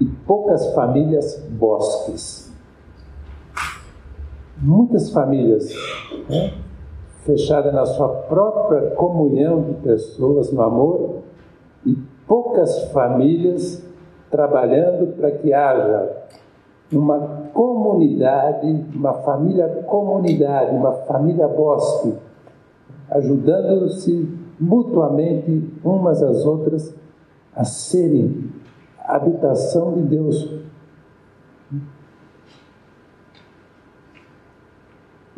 e 0.00 0.04
poucas 0.04 0.72
famílias 0.74 1.36
bosques. 1.50 2.52
Muitas 4.60 5.10
famílias 5.10 5.72
né, 6.28 6.52
fechadas 7.24 7.72
na 7.72 7.84
sua 7.86 8.08
própria 8.08 8.90
comunhão 8.92 9.62
de 9.62 9.74
pessoas 9.74 10.52
no 10.52 10.62
amor 10.62 11.16
e 11.84 11.96
poucas 12.26 12.84
famílias 12.90 13.84
trabalhando 14.30 15.16
para 15.16 15.30
que 15.30 15.52
haja 15.52 16.26
uma 16.92 17.48
comunidade, 17.52 18.86
uma 18.94 19.14
família 19.14 19.68
comunidade, 19.86 20.74
uma 20.74 20.92
família 20.92 21.46
bosque, 21.46 22.14
ajudando-se 23.10 24.28
mutuamente 24.58 25.70
umas 25.84 26.22
às 26.22 26.44
outras 26.44 26.94
a 27.54 27.64
serem 27.64 28.52
habitação 28.98 29.94
de 29.94 30.02
Deus. 30.02 30.58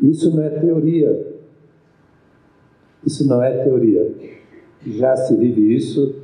Isso 0.00 0.34
não 0.34 0.42
é 0.42 0.50
teoria. 0.50 1.29
Isso 3.04 3.26
não 3.26 3.42
é 3.42 3.64
teoria. 3.64 4.10
Já 4.86 5.16
se 5.16 5.36
vive 5.36 5.74
isso 5.74 6.14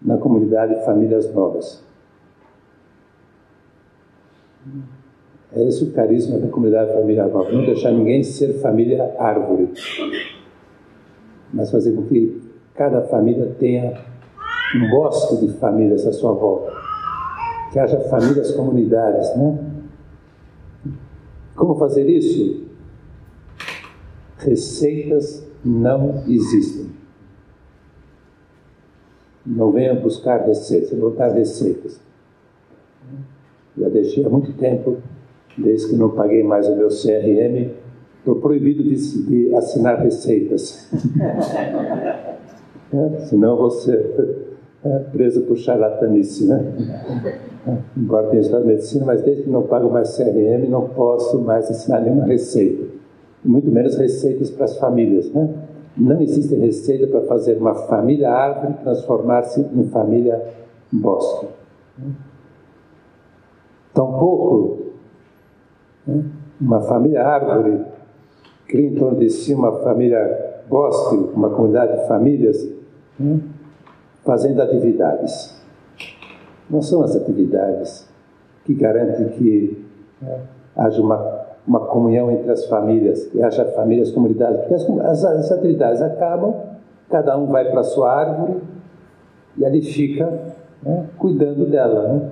na 0.00 0.16
comunidade 0.16 0.84
Famílias 0.84 1.32
Novas. 1.34 1.82
É 5.52 5.66
esse 5.66 5.84
o 5.84 5.92
carisma 5.92 6.38
da 6.38 6.48
comunidade 6.48 6.92
Família 6.92 7.26
Nova. 7.26 7.50
Não 7.50 7.64
deixar 7.64 7.92
ninguém 7.92 8.22
ser 8.22 8.60
família 8.60 9.14
árvore, 9.18 9.70
mas 11.52 11.70
fazer 11.70 11.92
com 11.92 12.04
que 12.04 12.42
cada 12.74 13.02
família 13.02 13.54
tenha 13.58 13.98
um 14.76 14.90
bosque 14.90 15.46
de 15.46 15.52
famílias 15.54 16.06
à 16.06 16.12
sua 16.12 16.32
volta. 16.32 16.72
Que 17.72 17.78
haja 17.78 17.98
famílias, 18.00 18.52
comunidades, 18.52 19.34
né? 19.36 19.58
Como 21.56 21.74
fazer 21.76 22.08
isso? 22.08 22.66
Receitas 24.38 25.47
não 25.64 26.22
existem. 26.26 26.86
Não 29.44 29.72
venha 29.72 29.94
buscar 29.94 30.44
receitas, 30.46 30.98
botar 30.98 31.28
receitas. 31.28 32.00
Já 33.76 33.88
deixei 33.88 34.24
há 34.24 34.28
muito 34.28 34.52
tempo, 34.54 34.98
desde 35.56 35.88
que 35.88 35.96
não 35.96 36.10
paguei 36.10 36.42
mais 36.42 36.68
o 36.68 36.76
meu 36.76 36.88
CRM, 36.88 37.70
estou 38.18 38.36
proibido 38.36 38.82
de, 38.82 38.96
de 39.24 39.54
assinar 39.54 40.00
receitas. 40.00 40.90
é, 42.92 43.20
senão 43.26 43.56
você 43.56 44.36
é, 44.84 44.98
preso 45.12 45.42
por 45.42 45.56
charlatanice, 45.56 46.46
né? 46.46 46.72
Embora 47.96 48.28
tenha 48.28 48.40
estudado 48.40 48.66
medicina, 48.66 49.04
mas 49.04 49.22
desde 49.22 49.44
que 49.44 49.50
não 49.50 49.62
pago 49.62 49.90
mais 49.90 50.16
CRM, 50.16 50.68
não 50.68 50.88
posso 50.88 51.40
mais 51.40 51.70
assinar 51.70 52.02
nenhuma 52.02 52.24
receita. 52.24 52.97
Muito 53.48 53.70
menos 53.70 53.96
receitas 53.96 54.50
para 54.50 54.66
as 54.66 54.76
famílias, 54.76 55.32
né? 55.32 55.48
Não 55.96 56.20
existe 56.20 56.54
receita 56.54 57.06
para 57.06 57.22
fazer 57.22 57.56
uma 57.56 57.74
família 57.74 58.30
árvore 58.30 58.74
transformar-se 58.82 59.62
em 59.62 59.88
família 59.88 60.38
bosque. 60.92 61.46
Tampouco 63.94 64.78
né? 66.06 66.24
uma 66.60 66.82
família 66.82 67.26
árvore 67.26 67.86
cria 68.66 68.86
em 68.86 68.94
torno 68.94 69.18
de 69.18 69.30
si 69.30 69.54
uma 69.54 69.80
família 69.80 70.62
bosque, 70.68 71.16
uma 71.34 71.48
comunidade 71.48 72.02
de 72.02 72.06
famílias, 72.06 72.68
né? 73.18 73.40
fazendo 74.26 74.60
atividades. 74.60 75.58
Não 76.68 76.82
são 76.82 77.02
as 77.02 77.16
atividades 77.16 78.06
que 78.66 78.74
garantem 78.74 79.30
que 79.30 79.86
né, 80.20 80.42
haja 80.76 81.00
uma, 81.00 81.37
uma 81.68 81.80
comunhão 81.80 82.30
entre 82.30 82.50
as 82.50 82.64
famílias, 82.64 83.26
que 83.26 83.42
haja 83.42 83.66
famílias, 83.66 84.10
comunidades, 84.10 84.60
porque 84.60 84.74
as, 84.74 84.88
as, 84.88 85.24
as 85.24 85.52
atividades 85.52 86.00
acabam, 86.00 86.54
cada 87.10 87.36
um 87.36 87.46
vai 87.46 87.70
para 87.70 87.80
a 87.80 87.84
sua 87.84 88.10
árvore 88.10 88.62
e 89.54 89.66
ali 89.66 89.82
fica 89.82 90.54
né, 90.82 91.06
cuidando 91.18 91.66
dela. 91.66 92.08
Né? 92.08 92.30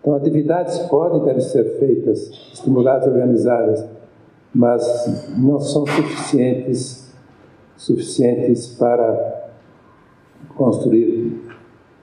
Então, 0.00 0.14
atividades 0.14 0.78
podem 0.80 1.24
devem 1.24 1.40
ser 1.40 1.78
feitas, 1.78 2.28
estimuladas, 2.52 3.06
organizadas, 3.08 3.86
mas 4.54 5.34
não 5.38 5.58
são 5.58 5.86
suficientes, 5.86 7.10
suficientes 7.78 8.66
para 8.74 9.50
construir 10.54 11.48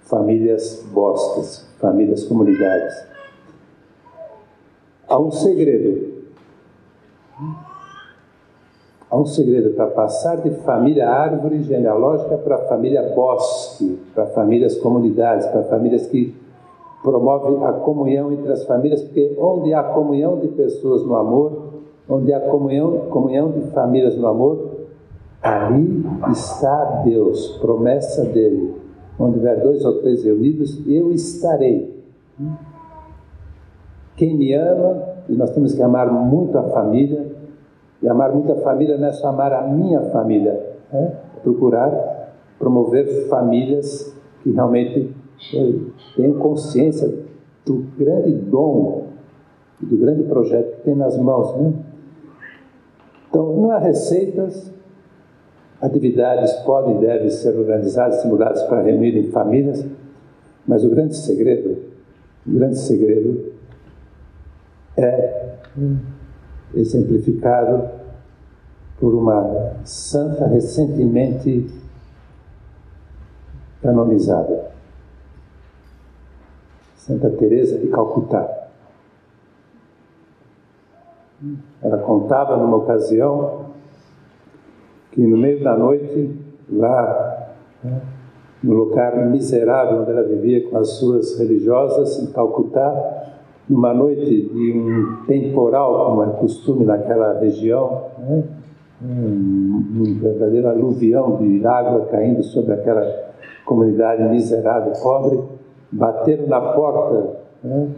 famílias 0.02 0.84
bosques, 0.92 1.68
famílias 1.80 2.24
comunidades. 2.24 3.06
Há 5.08 5.20
um 5.20 5.30
segredo. 5.30 6.15
Há 9.10 9.18
um 9.18 9.26
segredo 9.26 9.76
para 9.76 9.88
passar 9.88 10.38
de 10.38 10.52
família 10.62 11.10
árvore 11.10 11.62
genealógica 11.64 12.38
para 12.38 12.60
família 12.68 13.14
bosque, 13.14 14.00
para 14.14 14.26
famílias 14.28 14.78
comunidades, 14.78 15.46
para 15.48 15.64
famílias 15.64 16.08
que 16.08 16.36
promovem 17.04 17.64
a 17.64 17.74
comunhão 17.74 18.32
entre 18.32 18.52
as 18.52 18.66
famílias, 18.66 19.02
porque 19.04 19.36
onde 19.40 19.74
há 19.74 19.84
comunhão 19.84 20.40
de 20.40 20.48
pessoas 20.50 21.04
no 21.04 21.16
amor, 21.16 21.74
onde 22.10 22.34
há 22.34 22.40
comunhão, 22.40 22.98
comunhão 23.10 23.52
de 23.52 23.62
famílias 23.72 24.18
no 24.18 24.28
amor, 24.28 24.76
Ali 25.46 26.04
está 26.32 27.04
Deus, 27.06 27.60
promessa 27.62 28.26
dele. 28.26 28.74
Onde 29.20 29.36
tiver 29.36 29.62
dois 29.62 29.86
ou 29.86 30.02
três 30.02 30.24
reunidos, 30.24 30.82
eu 30.88 31.12
estarei. 31.14 32.04
Quem 34.16 34.36
me 34.36 34.54
ama, 34.54 35.04
e 35.28 35.36
nós 35.36 35.52
temos 35.52 35.74
que 35.74 35.82
amar 35.82 36.12
muito 36.12 36.58
a 36.58 36.64
família, 36.64 37.26
e 38.02 38.08
amar 38.08 38.32
muito 38.32 38.52
a 38.52 38.58
família 38.58 38.98
não 38.98 39.08
é 39.08 39.12
só 39.12 39.28
amar 39.28 39.54
a 39.54 39.62
minha 39.64 40.02
família, 40.12 40.76
é 40.94 41.12
procurar 41.44 42.34
promover 42.60 43.28
famílias 43.28 44.16
que 44.42 44.52
realmente 44.52 45.14
eh, 45.54 45.74
tenham 46.16 46.36
consciência 46.40 47.14
do 47.66 47.86
grande 47.98 48.32
dom, 48.32 49.08
do 49.82 49.98
grande 49.98 50.24
projeto 50.24 50.78
que 50.78 50.82
tem 50.84 50.96
nas 50.96 51.18
mãos. 51.18 51.56
Né? 51.58 51.74
Então, 53.30 53.56
não 53.58 53.72
há 53.72 53.80
receitas, 53.80 54.74
Atividades 55.82 56.54
podem 56.66 56.98
e 56.98 57.00
devem 57.00 57.30
ser 57.30 57.56
organizadas, 57.56 58.22
simuladas 58.22 58.64
para 58.64 58.82
reunir 58.82 59.18
em 59.18 59.30
famílias, 59.30 59.86
mas 60.66 60.86
o 60.86 60.90
grande 60.90 61.16
segredo, 61.16 61.78
o 62.48 62.52
grande 62.52 62.78
segredo 62.80 63.54
é 64.98 65.56
exemplificado 66.74 67.90
por 69.00 69.14
uma 69.14 69.76
santa 69.84 70.48
recentemente 70.48 71.70
canonizada, 73.82 74.72
Santa 76.96 77.30
Teresa 77.32 77.78
de 77.78 77.88
Calcutá. 77.88 78.68
Ela 81.84 81.98
contava 82.00 82.58
numa 82.58 82.78
ocasião 82.78 83.66
que 85.12 85.26
no 85.26 85.38
meio 85.38 85.64
da 85.64 85.78
noite, 85.78 86.40
lá 86.70 87.54
né, 87.84 88.02
no 88.64 88.74
lugar 88.74 89.30
miserável 89.30 90.02
onde 90.02 90.12
ela 90.12 90.24
vivia 90.24 90.68
com 90.70 90.78
as 90.78 90.90
suas 90.94 91.38
religiosas, 91.38 92.18
em 92.20 92.32
Calcutá, 92.32 93.25
numa 93.70 93.94
noite 93.94 94.26
de 94.26 94.78
um 94.78 95.26
temporal, 95.26 96.08
como 96.08 96.24
é 96.24 96.28
costume 96.38 96.86
naquela 96.86 97.40
região, 97.40 98.04
né, 98.20 98.44
um, 99.02 99.84
um 99.98 100.20
verdadeiro 100.20 100.70
aluvião 100.70 101.38
de 101.38 101.66
água 101.66 102.06
caindo 102.06 102.44
sobre 102.44 102.74
aquela 102.74 103.34
comunidade 103.66 104.24
miserável, 104.24 104.94
pobre, 105.02 105.40
bateram 105.92 106.48
na 106.48 106.62
porta 106.62 107.38
né, 107.64 107.90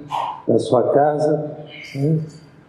da 0.47 0.58
sua 0.58 0.84
casa, 0.89 1.51
né, 1.95 2.19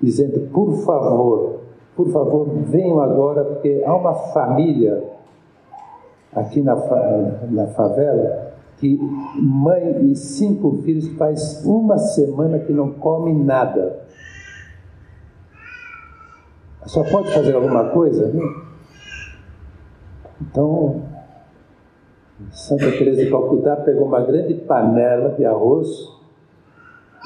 dizendo: 0.02 0.48
por 0.52 0.72
favor, 0.84 1.60
por 1.96 2.08
favor, 2.08 2.48
venham 2.66 3.00
agora, 3.00 3.44
porque 3.44 3.82
há 3.86 3.94
uma 3.94 4.14
família 4.14 5.02
aqui 6.34 6.62
na, 6.62 6.74
na 7.50 7.66
favela 7.68 8.48
que 8.78 8.96
mãe 9.40 10.10
e 10.10 10.16
cinco 10.16 10.80
filhos 10.82 11.08
faz 11.16 11.64
uma 11.64 11.98
semana 11.98 12.58
que 12.60 12.72
não 12.72 12.92
come 12.92 13.34
nada. 13.34 14.06
Só 16.86 17.02
pode 17.04 17.32
fazer 17.34 17.54
alguma 17.54 17.90
coisa, 17.90 18.28
né? 18.28 18.40
Então, 20.40 21.02
Santa 22.50 22.90
Teresa 22.92 23.24
de 23.24 23.30
Calcutá 23.30 23.76
pegou 23.76 24.06
uma 24.06 24.20
grande 24.20 24.54
panela 24.54 25.30
de 25.30 25.44
arroz 25.44 25.88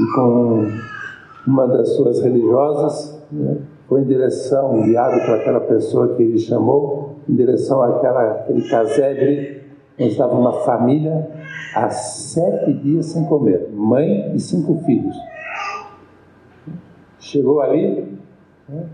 e 0.01 0.15
com 0.15 0.67
uma 1.47 1.67
das 1.69 1.91
suas 1.97 2.23
religiosas 2.23 3.23
né, 3.31 3.59
foi 3.89 4.01
em 4.01 4.05
direção, 4.05 4.83
guiado 4.83 5.21
para 5.21 5.37
aquela 5.37 5.61
pessoa 5.61 6.15
que 6.15 6.23
ele 6.23 6.39
chamou, 6.39 7.17
em 7.29 7.35
direção 7.35 7.83
àquela, 7.83 8.33
àquele 8.33 8.67
casebre 8.69 9.62
onde 10.03 10.13
estava 10.13 10.35
uma 10.35 10.53
família 10.65 11.29
há 11.75 11.89
sete 11.91 12.73
dias 12.75 13.07
sem 13.07 13.25
comer, 13.25 13.71
mãe 13.73 14.35
e 14.35 14.41
cinco 14.41 14.83
filhos. 14.85 15.17
Chegou 17.19 17.61
ali, 17.61 18.19
né, 18.69 18.87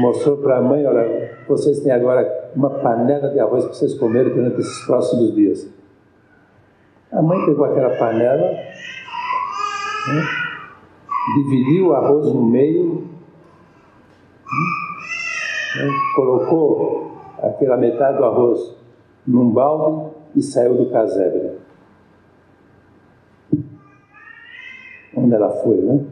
mostrou 0.00 0.38
para 0.38 0.58
a 0.58 0.62
mãe, 0.62 0.86
olha, 0.86 1.38
vocês 1.48 1.80
têm 1.80 1.92
agora 1.92 2.50
uma 2.54 2.70
panela 2.70 3.28
de 3.30 3.40
arroz 3.40 3.64
para 3.64 3.74
vocês 3.74 3.94
comerem 3.94 4.32
durante 4.32 4.60
esses 4.60 4.86
próximos 4.86 5.34
dias. 5.34 5.68
A 7.12 7.20
mãe 7.20 7.44
pegou 7.44 7.64
aquela 7.64 7.90
panela, 7.96 8.36
né, 8.36 8.62
dividiu 11.36 11.88
o 11.88 11.92
arroz 11.94 12.32
no 12.32 12.44
meio, 12.44 13.08
né, 15.76 15.88
colocou 16.14 17.18
aquela 17.42 17.76
metade 17.76 18.18
do 18.18 18.24
arroz 18.24 18.79
num 19.26 19.50
balde 19.50 20.12
e 20.36 20.42
saiu 20.42 20.74
do 20.74 20.90
casebre. 20.90 21.58
Onde 25.16 25.34
ela 25.34 25.50
foi, 25.50 25.76
né? 25.76 26.04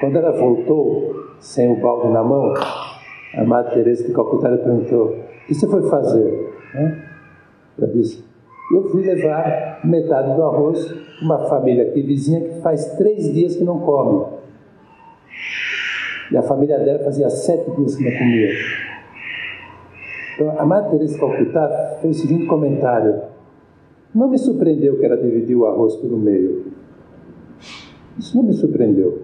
Quando 0.00 0.16
ela 0.16 0.32
voltou, 0.32 1.14
sem 1.40 1.70
o 1.70 1.76
balde 1.80 2.08
na 2.08 2.22
mão, 2.22 2.54
a 3.34 3.44
Madre 3.44 3.74
Teresa 3.74 4.06
de 4.06 4.12
Calcutá 4.12 4.48
perguntou: 4.48 5.08
O 5.08 5.46
que 5.46 5.54
você 5.54 5.68
foi 5.68 5.88
fazer? 5.88 6.54
Né? 6.74 7.04
Ela 7.78 7.88
disse: 7.88 8.24
Eu 8.72 8.90
fui 8.90 9.02
levar 9.02 9.80
metade 9.84 10.34
do 10.34 10.42
arroz 10.42 10.84
para 10.86 11.24
uma 11.24 11.48
família 11.48 11.84
aqui 11.84 12.02
vizinha 12.02 12.40
que 12.40 12.60
faz 12.62 12.96
três 12.96 13.32
dias 13.32 13.56
que 13.56 13.64
não 13.64 13.80
come. 13.80 14.40
E 16.32 16.36
a 16.36 16.42
família 16.42 16.78
dela 16.78 17.04
fazia 17.04 17.28
sete 17.28 17.70
dias 17.72 17.96
que 17.96 18.04
não 18.04 18.18
comia. 18.18 18.50
Então, 20.40 20.58
a 20.58 20.64
Madre 20.64 20.92
Teresa 20.92 21.18
Calcutá 21.18 21.98
fez 22.00 22.16
o 22.16 22.20
seguinte 22.22 22.46
comentário: 22.46 23.20
Não 24.14 24.26
me 24.26 24.38
surpreendeu 24.38 24.98
que 24.98 25.04
ela 25.04 25.18
dividiu 25.18 25.60
o 25.60 25.66
arroz 25.66 25.96
pelo 25.96 26.16
meio. 26.16 26.72
Isso 28.18 28.38
não 28.38 28.44
me 28.44 28.54
surpreendeu. 28.54 29.20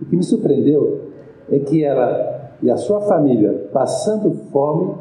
O 0.00 0.04
que 0.04 0.14
me 0.14 0.22
surpreendeu 0.22 1.10
é 1.50 1.58
que 1.58 1.82
ela 1.82 2.52
e 2.62 2.70
a 2.70 2.76
sua 2.76 3.00
família, 3.00 3.68
passando 3.72 4.30
fome, 4.52 4.94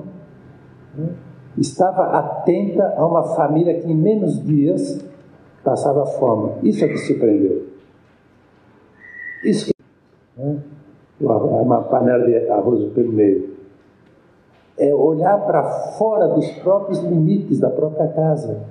né, 0.98 1.10
estava 1.56 2.18
atenta 2.18 2.96
a 2.98 3.06
uma 3.06 3.22
família 3.36 3.80
que 3.80 3.92
em 3.92 3.96
menos 3.96 4.44
dias 4.44 5.06
passava 5.63 6.04
fome. 6.04 6.68
Isso 6.68 6.84
é 6.84 6.88
que 6.88 6.98
surpreendeu. 6.98 7.68
Isso 9.46 9.68
que 9.68 9.74
né, 10.36 10.58
uma 11.22 11.84
panela 11.84 12.26
de 12.26 12.50
arroz 12.50 12.92
pelo 12.94 13.13
meio. 13.13 13.53
É 14.77 14.93
olhar 14.93 15.38
para 15.45 15.63
fora 15.97 16.27
dos 16.29 16.49
próprios 16.59 16.99
limites 16.99 17.59
da 17.59 17.69
própria 17.69 18.07
casa 18.07 18.63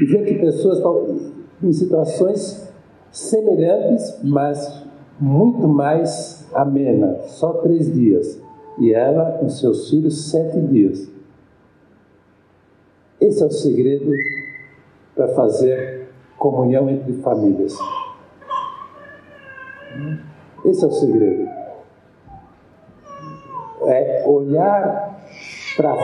e 0.00 0.04
ver 0.06 0.24
que 0.24 0.34
pessoas 0.34 0.78
estão 0.78 1.06
em 1.62 1.72
situações 1.72 2.72
semelhantes, 3.10 4.20
mas 4.22 4.84
muito 5.18 5.66
mais 5.66 6.46
amena, 6.54 7.20
só 7.22 7.54
três 7.54 7.92
dias, 7.92 8.40
e 8.78 8.92
ela 8.92 9.32
com 9.38 9.48
seus 9.48 9.88
filhos 9.88 10.30
sete 10.30 10.60
dias. 10.60 11.10
Esse 13.20 13.42
é 13.42 13.46
o 13.46 13.50
segredo 13.50 14.10
para 15.14 15.28
fazer 15.28 16.08
comunhão 16.38 16.90
entre 16.90 17.14
famílias. 17.14 17.74
Esse 20.64 20.84
é 20.84 20.86
o 20.86 20.92
segredo. 20.92 21.48
É 23.86 24.24
olhar 24.26 25.15
para 25.76 25.94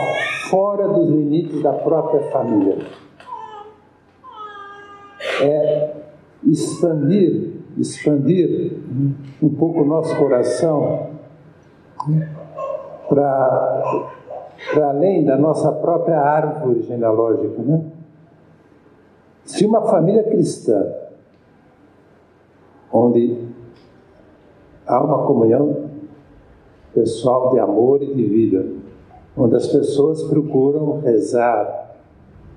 fora 0.49 0.87
dos 0.87 1.09
limites 1.09 1.61
da 1.61 1.73
própria 1.73 2.31
família. 2.31 2.77
É 5.41 5.93
expandir 6.45 7.53
expandir 7.77 8.77
um 9.41 9.49
pouco 9.49 9.81
o 9.81 9.85
nosso 9.85 10.15
coração 10.17 11.09
para 13.09 14.09
além 14.75 15.23
da 15.23 15.37
nossa 15.37 15.71
própria 15.71 16.19
árvore 16.19 16.83
genealógica. 16.83 17.61
Né? 17.61 17.85
Se 19.43 19.65
uma 19.65 19.81
família 19.81 20.23
cristã, 20.23 20.93
onde 22.91 23.37
há 24.85 25.03
uma 25.03 25.25
comunhão 25.25 25.89
pessoal 26.93 27.51
de 27.51 27.59
amor 27.59 28.01
e 28.03 28.13
de 28.13 28.23
vida, 28.23 28.65
onde 29.35 29.55
as 29.55 29.65
pessoas 29.67 30.21
procuram 30.23 31.01
rezar, 31.01 31.97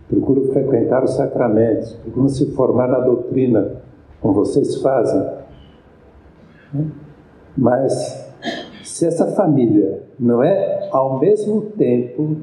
procuram 0.08 0.52
frequentar 0.52 1.02
os 1.04 1.14
sacramentos, 1.14 1.94
procuram 1.94 2.28
se 2.28 2.52
formar 2.52 2.86
na 2.88 3.00
doutrina, 3.00 3.80
como 4.20 4.34
vocês 4.34 4.76
fazem. 4.76 5.26
Mas 7.56 8.30
se 8.84 9.06
essa 9.06 9.28
família 9.28 10.02
não 10.18 10.42
é 10.42 10.90
ao 10.92 11.18
mesmo 11.18 11.62
tempo 11.62 12.36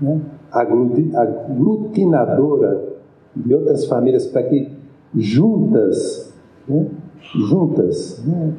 né, 0.00 0.20
aglutinadora 0.52 2.88
de 3.34 3.52
outras 3.54 3.86
famílias 3.86 4.26
para 4.26 4.44
que 4.44 4.78
juntas, 5.14 6.32
né, 6.68 6.86
juntas, 7.48 8.24
né, 8.24 8.54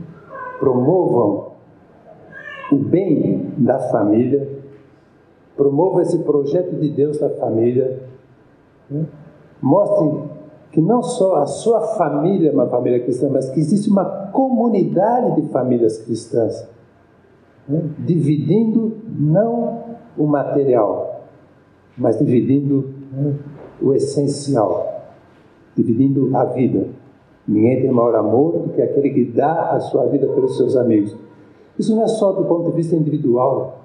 promovam 0.60 1.41
o 2.72 2.78
bem 2.78 3.54
da 3.58 3.80
família, 3.80 4.48
promovam 5.56 6.02
esse 6.02 6.20
projeto 6.20 6.76
de 6.78 6.90
Deus 6.90 7.20
da 7.20 7.30
família, 7.30 8.02
né, 8.90 9.06
mostrem 9.62 10.30
que 10.72 10.80
não 10.80 11.04
só 11.04 11.36
a 11.36 11.46
sua 11.46 11.82
família 11.82 12.50
é 12.50 12.54
uma 12.54 12.68
família 12.68 13.02
cristã, 13.02 13.30
mas 13.30 13.50
que 13.50 13.60
existe 13.60 13.90
uma 13.90 14.06
comunidade 14.32 15.42
de 15.42 15.50
famílias 15.50 15.98
cristãs, 15.98 16.68
né? 17.68 17.90
dividindo 18.00 18.98
não 19.08 19.84
o 20.18 20.26
material, 20.26 21.26
mas 21.98 22.18
dividindo 22.18 22.90
né, 23.12 23.36
o 23.82 23.94
essencial, 23.94 25.12
dividindo 25.76 26.36
a 26.36 26.46
vida. 26.46 26.88
Ninguém 27.46 27.82
tem 27.82 27.92
maior 27.92 28.16
amor 28.16 28.60
do 28.60 28.70
que 28.70 28.82
aquele 28.82 29.10
que 29.10 29.26
dá 29.26 29.72
a 29.72 29.80
sua 29.82 30.06
vida 30.06 30.28
pelos 30.28 30.56
seus 30.56 30.78
amigos. 30.78 31.18
Isso 31.82 31.96
não 31.96 32.04
é 32.04 32.08
só 32.08 32.32
do 32.32 32.46
ponto 32.46 32.70
de 32.70 32.76
vista 32.76 32.96
individual, 32.96 33.80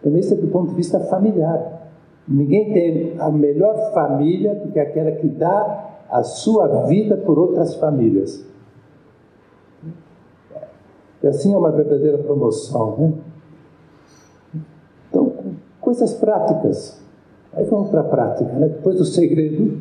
também 0.00 0.20
isso 0.20 0.34
é 0.34 0.36
do 0.36 0.46
ponto 0.46 0.68
de 0.68 0.76
vista 0.76 1.00
familiar. 1.00 1.90
Ninguém 2.28 2.72
tem 2.72 3.18
a 3.18 3.28
melhor 3.28 3.92
família 3.92 4.54
do 4.54 4.70
que 4.70 4.78
aquela 4.78 5.10
que 5.10 5.26
dá 5.26 5.96
a 6.08 6.22
sua 6.22 6.86
vida 6.86 7.16
por 7.16 7.36
outras 7.36 7.74
famílias. 7.74 8.46
E 11.20 11.26
assim 11.26 11.52
é 11.52 11.58
uma 11.58 11.72
verdadeira 11.72 12.18
promoção, 12.18 12.96
né? 12.96 13.12
Então, 15.10 15.32
coisas 15.80 16.14
práticas. 16.14 17.02
Aí 17.52 17.64
vamos 17.64 17.90
para 17.90 18.02
a 18.02 18.04
prática, 18.04 18.52
né? 18.52 18.68
Depois 18.68 18.96
do 18.96 19.04
segredo, 19.04 19.76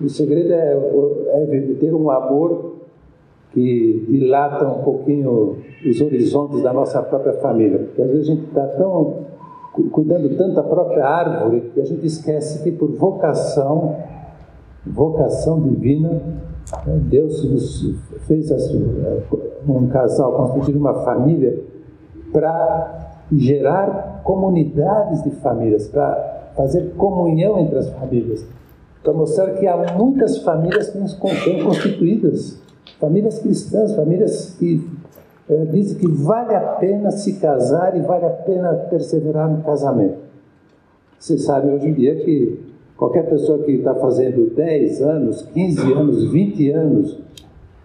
o 0.00 0.08
segredo 0.08 0.52
é, 0.52 0.74
é 0.74 1.74
ter 1.80 1.92
um 1.92 2.08
amor 2.08 2.69
que 3.52 4.06
dilata 4.08 4.66
um 4.66 4.82
pouquinho 4.82 5.56
os 5.84 6.00
horizontes 6.00 6.62
da 6.62 6.72
nossa 6.72 7.02
própria 7.02 7.34
família. 7.34 7.78
Porque 7.78 8.02
às 8.02 8.08
vezes 8.08 8.28
a 8.28 8.34
gente 8.34 8.44
está 8.46 8.66
tão 8.66 9.30
cuidando 9.92 10.36
tanto 10.36 10.54
da 10.54 10.62
própria 10.62 11.06
árvore 11.06 11.70
que 11.72 11.80
a 11.80 11.84
gente 11.84 12.04
esquece 12.04 12.62
que 12.62 12.72
por 12.72 12.90
vocação 12.90 13.96
vocação 14.86 15.60
divina. 15.60 16.10
Né? 16.86 17.00
Deus 17.08 17.44
nos 17.44 17.94
fez 18.26 18.50
um 19.68 19.86
casal 19.88 20.32
constituir 20.32 20.76
uma 20.76 20.94
família 21.04 21.62
para 22.32 23.16
gerar 23.32 24.22
comunidades 24.24 25.22
de 25.22 25.30
famílias, 25.30 25.88
para 25.88 26.52
fazer 26.56 26.94
comunhão 26.96 27.58
entre 27.58 27.78
as 27.78 27.88
famílias, 27.90 28.44
para 29.02 29.12
mostrar 29.12 29.50
que 29.54 29.66
há 29.66 29.94
muitas 29.96 30.38
famílias 30.38 30.94
bem 31.44 31.64
constituídas, 31.64 32.60
famílias 33.00 33.38
cristãs, 33.38 33.94
famílias 33.94 34.54
que 34.58 34.86
é, 35.48 35.64
dizem 35.66 35.98
que 35.98 36.06
vale 36.06 36.54
a 36.54 36.60
pena 36.60 37.10
se 37.10 37.34
casar 37.34 37.96
e 37.96 38.00
vale 38.00 38.26
a 38.26 38.30
pena 38.30 38.74
perseverar 38.74 39.50
no 39.50 39.62
casamento. 39.62 40.18
Vocês 41.18 41.44
sabem 41.44 41.74
hoje 41.74 41.88
em 41.88 41.94
dia 41.94 42.16
que 42.24 42.70
Qualquer 43.00 43.30
pessoa 43.30 43.64
que 43.64 43.72
está 43.72 43.94
fazendo 43.94 44.54
10 44.54 45.00
anos, 45.00 45.40
15 45.54 45.92
anos, 45.94 46.30
20 46.30 46.70
anos 46.70 47.18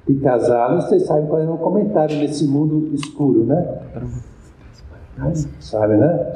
de 0.05 0.15
casado, 0.15 0.81
vocês 0.81 1.03
sabem 1.03 1.25
qual 1.27 1.41
é 1.41 1.49
o 1.49 1.57
comentário 1.57 2.17
nesse 2.17 2.45
mundo 2.45 2.93
escuro, 2.93 3.45
né? 3.45 3.79
Sabe, 5.61 5.95
né? 5.95 6.33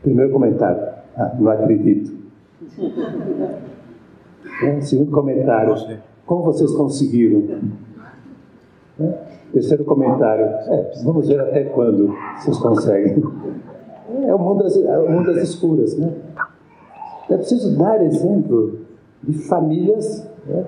Primeiro 0.00 0.32
comentário. 0.32 0.82
Ah, 1.14 1.36
não 1.38 1.50
acredito. 1.50 2.10
É, 4.62 4.80
segundo 4.80 5.10
comentário. 5.10 5.74
Como 6.28 6.42
vocês 6.42 6.70
conseguiram? 6.72 7.42
É, 9.00 9.14
terceiro 9.50 9.82
comentário. 9.86 10.44
É, 10.44 10.92
vamos 11.02 11.26
ver 11.26 11.40
até 11.40 11.64
quando 11.64 12.14
vocês 12.36 12.58
conseguem. 12.58 13.24
É 14.26 14.34
o 14.34 14.38
mundo 14.38 14.62
das, 14.62 14.76
é 14.76 14.98
o 14.98 15.10
mundo 15.10 15.32
das 15.32 15.48
escuras, 15.48 15.96
né? 15.96 16.12
É 17.30 17.36
preciso 17.36 17.78
dar 17.78 18.04
exemplo 18.04 18.80
de 19.22 19.38
famílias 19.48 20.28
né, 20.46 20.66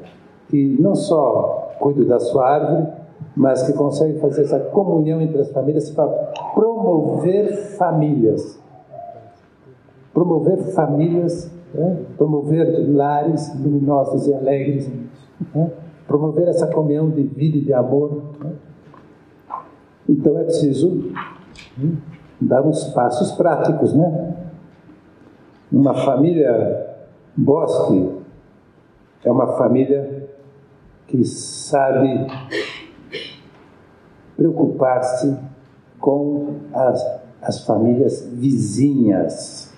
que 0.48 0.78
não 0.80 0.94
só 0.94 1.74
cuidam 1.78 2.06
da 2.06 2.18
sua 2.18 2.48
árvore, 2.48 2.86
mas 3.36 3.62
que 3.62 3.74
conseguem 3.74 4.18
fazer 4.18 4.42
essa 4.42 4.58
comunhão 4.58 5.20
entre 5.20 5.40
as 5.42 5.50
famílias 5.50 5.90
para 5.90 6.08
promover 6.54 7.54
famílias. 7.76 8.58
Promover 10.14 10.56
famílias, 10.74 11.50
né, 11.74 11.98
promover 12.16 12.90
lares 12.94 13.54
luminosos 13.62 14.26
e 14.26 14.34
alegres, 14.34 14.90
né, 15.54 15.70
promover 16.06 16.48
essa 16.48 16.66
comunhão 16.66 17.10
de 17.10 17.22
vida 17.22 17.58
e 17.58 17.60
de 17.60 17.72
amor. 17.72 18.22
Né. 18.40 18.52
Então 20.08 20.38
é 20.38 20.44
preciso 20.44 21.12
hum, 21.78 21.96
dar 22.40 22.62
uns 22.62 22.84
passos 22.92 23.32
práticos, 23.32 23.94
né? 23.94 24.36
Uma 25.70 25.94
família 25.94 26.88
Bosque 27.36 28.20
é 29.24 29.30
uma 29.30 29.56
família 29.56 30.28
que 31.06 31.24
sabe 31.24 32.26
preocupar-se 34.36 35.36
com 35.98 36.56
as, 36.72 37.20
as 37.42 37.64
famílias 37.64 38.26
vizinhas. 38.32 39.72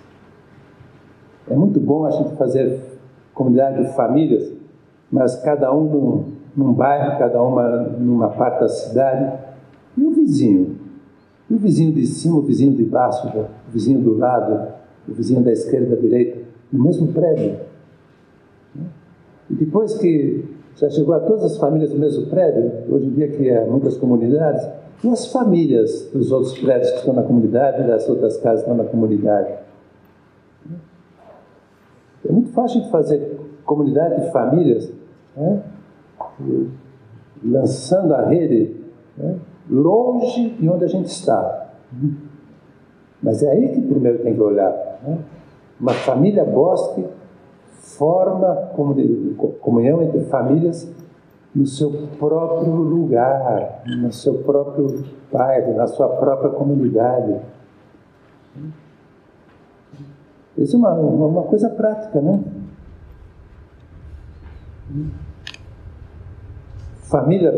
É 1.49 1.55
muito 1.55 1.81
bom 1.81 2.07
a 2.07 2.11
gente 2.11 2.37
fazer 2.37 3.01
comunidade 3.35 3.85
de 3.85 3.93
famílias, 3.95 4.53
mas 5.13 5.37
cada 5.43 5.71
um 5.73 5.85
num, 5.85 6.25
num 6.57 6.73
bairro, 6.73 7.19
cada 7.19 7.41
uma 7.43 7.69
numa 7.69 8.31
parte 8.31 8.61
da 8.61 8.69
cidade. 8.69 9.39
E 9.97 10.03
o 10.03 10.11
vizinho? 10.11 10.79
E 11.51 11.55
o 11.55 11.59
vizinho 11.59 11.93
de 11.93 12.07
cima, 12.07 12.39
o 12.39 12.43
vizinho 12.43 12.73
de 12.73 12.85
baixo, 12.85 13.29
o 13.29 13.71
vizinho 13.71 14.01
do 14.01 14.17
lado, 14.17 14.73
o 15.07 15.13
vizinho 15.13 15.43
da 15.43 15.53
esquerda 15.53 15.95
da 15.95 16.01
direita, 16.01 16.41
no 16.73 16.83
mesmo 16.83 17.09
prédio. 17.09 17.61
E 19.51 19.55
depois 19.55 19.99
que 19.99 20.47
já 20.77 20.89
chegou 20.89 21.15
a 21.15 21.21
todas 21.21 21.45
as 21.45 21.59
famílias 21.59 21.91
do 21.91 21.99
mesmo 21.99 22.27
prédio, 22.29 22.73
hoje 22.89 23.07
em 23.07 23.11
dia 23.11 23.29
que 23.29 23.51
é 23.51 23.67
muitas 23.67 23.99
comunidades, 23.99 24.67
e 25.05 25.09
as 25.09 25.27
famílias 25.31 26.09
dos 26.13 26.33
outros 26.33 26.59
prédios 26.59 26.91
que 26.93 26.99
estão 26.99 27.13
na 27.13 27.23
comunidade, 27.23 27.87
das 27.87 28.09
outras 28.09 28.39
casas 28.39 28.65
que 28.65 28.71
estão 28.71 28.83
na 28.83 28.89
comunidade. 28.89 29.53
É 32.27 32.33
muito 32.33 32.51
fácil 32.53 32.81
de 32.83 32.91
fazer 32.91 33.39
comunidade 33.65 34.25
de 34.25 34.31
famílias, 34.31 34.91
né? 35.37 35.63
lançando 37.45 38.15
a 38.15 38.27
rede 38.27 38.77
né? 39.17 39.39
longe 39.69 40.51
de 40.51 40.69
onde 40.69 40.85
a 40.85 40.89
gente 40.89 41.09
está. 41.09 41.71
Mas 43.23 43.43
é 43.43 43.51
aí 43.51 43.69
que 43.69 43.81
primeiro 43.83 44.19
tem 44.19 44.35
que 44.35 44.41
olhar. 44.41 44.73
Né? 45.03 45.19
Uma 45.81 45.93
família 45.93 46.45
bosque 46.45 47.05
forma 47.81 48.71
comunhão 49.61 50.03
entre 50.03 50.21
famílias 50.25 50.89
no 51.55 51.67
seu 51.67 51.91
próprio 52.19 52.75
lugar, 52.75 53.83
no 53.87 54.13
seu 54.13 54.39
próprio 54.39 55.05
bairro, 55.31 55.75
na 55.75 55.87
sua 55.87 56.09
própria 56.09 56.51
comunidade. 56.51 57.37
Isso 60.57 60.77
é 60.77 60.79
uma, 60.79 60.93
uma 60.95 61.43
coisa 61.43 61.69
prática, 61.69 62.21
né? 62.21 62.41
Família 67.03 67.53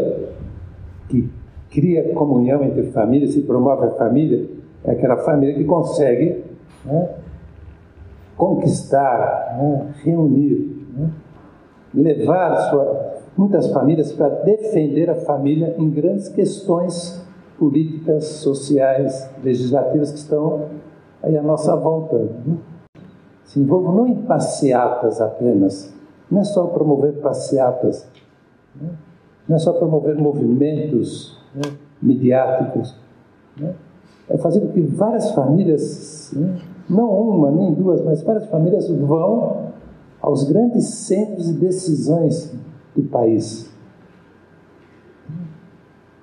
que 1.09 1.31
cria 1.71 2.15
comunhão 2.15 2.63
entre 2.65 2.85
famílias 2.85 3.37
e 3.37 3.43
promove 3.43 3.87
a 3.87 3.91
família 3.91 4.49
é 4.85 4.93
aquela 4.93 5.17
família 5.19 5.55
que 5.55 5.65
consegue 5.65 6.45
né, 6.85 7.09
conquistar, 8.37 9.57
né, 9.59 9.95
reunir, 10.03 10.87
né, 10.95 11.11
levar 11.95 12.57
sua, 12.71 13.15
muitas 13.37 13.71
famílias 13.73 14.13
para 14.13 14.29
defender 14.29 15.09
a 15.09 15.15
família 15.15 15.75
em 15.79 15.89
grandes 15.91 16.29
questões 16.29 17.25
políticas, 17.59 18.25
sociais, 18.25 19.31
legislativas 19.43 20.13
que 20.13 20.19
estão 20.19 20.67
aí 21.23 21.37
à 21.37 21.43
nossa 21.43 21.75
volta. 21.77 22.19
Né? 22.19 22.57
Se 23.45 23.61
envolvam 23.61 23.95
não 23.95 24.07
em 24.07 24.17
passeatas 24.23 25.21
apenas, 25.21 25.94
não 26.35 26.41
é 26.41 26.45
só 26.45 26.67
promover 26.67 27.13
passeatas, 27.21 28.09
né? 28.75 28.91
não 29.49 29.55
é 29.55 29.59
só 29.59 29.73
promover 29.73 30.17
movimentos 30.17 31.39
né, 31.55 31.63
midiáticos, 32.03 32.99
né? 33.57 33.73
é 34.29 34.37
fazer 34.39 34.61
com 34.61 34.73
que 34.73 34.81
várias 34.81 35.31
famílias, 35.31 36.33
né, 36.35 36.59
não 36.91 37.09
uma 37.09 37.53
nem 37.53 37.73
duas, 37.73 38.03
mas 38.05 38.21
várias 38.23 38.47
famílias 38.47 38.89
vão 38.91 39.69
aos 40.21 40.43
grandes 40.45 40.87
centros 40.87 41.47
de 41.47 41.53
decisões 41.53 42.53
do 42.97 43.05
país. 43.05 43.73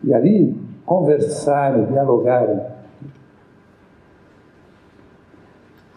E 0.04 0.13
ali 0.13 0.60
conversarem, 0.86 1.86
dialogarem. 1.86 2.60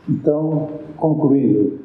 Então, 0.08 0.68
concluindo, 0.96 1.83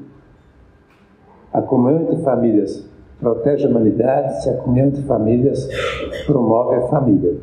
a 1.52 1.62
comunhão 1.62 2.02
entre 2.02 2.18
famílias 2.18 2.88
protege 3.20 3.66
a 3.66 3.70
humanidade 3.70 4.44
se 4.44 4.50
a 4.50 4.58
comunhão 4.58 4.88
entre 4.88 5.04
famílias 5.04 5.68
promove 6.26 6.76
a 6.76 6.82
família. 6.88 7.38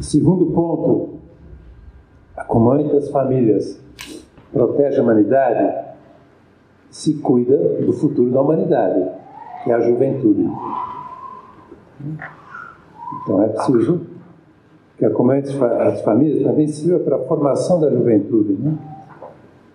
Segundo 0.00 0.46
ponto, 0.46 1.20
a 2.36 2.44
comunhão 2.44 2.84
entre 2.84 2.98
as 2.98 3.08
famílias 3.08 3.80
protege 4.52 5.00
a 5.00 5.02
humanidade, 5.02 5.86
se 6.90 7.14
cuida 7.14 7.56
do 7.56 7.92
futuro 7.92 8.30
da 8.30 8.40
humanidade, 8.40 9.10
que 9.64 9.70
é 9.70 9.74
a 9.74 9.80
juventude. 9.80 10.48
Então 13.22 13.42
é 13.42 13.48
preciso 13.48 14.02
que 14.98 15.04
a 15.04 15.10
comunhão 15.10 15.38
entre 15.38 15.64
as 15.64 16.00
famílias 16.02 16.42
também 16.42 16.68
sirva 16.68 17.00
para 17.00 17.16
a 17.16 17.20
formação 17.20 17.80
da 17.80 17.90
juventude. 17.90 18.52
Né? 18.52 18.74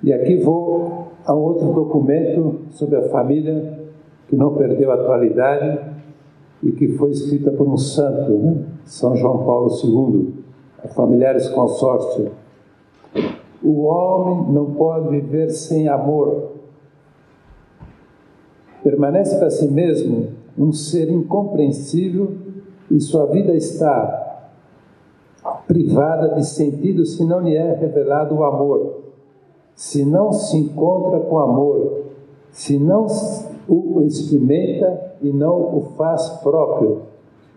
E 0.04 0.14
aqui 0.14 0.38
vou 0.38 1.11
a 1.26 1.34
outro 1.34 1.72
documento 1.74 2.62
sobre 2.72 2.98
a 2.98 3.10
família 3.10 3.80
que 4.28 4.36
não 4.36 4.56
perdeu 4.56 4.92
a 4.92 4.96
atualidade 4.96 5.80
e 6.64 6.72
que 6.72 6.90
foi 6.90 7.12
escrita 7.12 7.52
por 7.52 7.68
um 7.68 7.78
santo, 7.78 8.32
né? 8.32 8.66
São 8.86 9.16
João 9.16 9.46
Paulo 9.46 9.70
II, 9.84 10.34
a 10.84 10.88
Familiares 10.88 11.50
Consórcio. 11.50 12.32
O 13.64 13.84
homem 13.84 14.52
não 14.52 14.72
pode 14.72 15.10
viver 15.10 15.50
sem 15.50 15.88
amor. 15.88 16.52
Permanece 18.84 19.38
para 19.38 19.50
si 19.50 19.68
mesmo 19.68 20.30
um 20.58 20.72
ser 20.72 21.10
incompreensível 21.10 22.32
e 22.90 23.00
sua 23.00 23.26
vida 23.28 23.54
está 23.54 24.22
privada 25.68 26.36
de 26.36 26.46
sentido 26.46 27.06
se 27.06 27.26
não 27.26 27.40
lhe 27.40 27.56
é 27.56 27.74
revelado 27.74 28.36
o 28.36 28.44
amor, 28.44 29.02
se 29.82 30.06
não 30.06 30.32
se 30.32 30.58
encontra 30.58 31.22
com 31.22 31.40
amor, 31.40 32.04
se 32.52 32.78
não 32.78 33.08
o 33.68 34.00
experimenta 34.04 35.16
e 35.24 35.34
não 35.34 35.76
o 35.76 35.94
faz 35.98 36.30
próprio, 36.44 37.02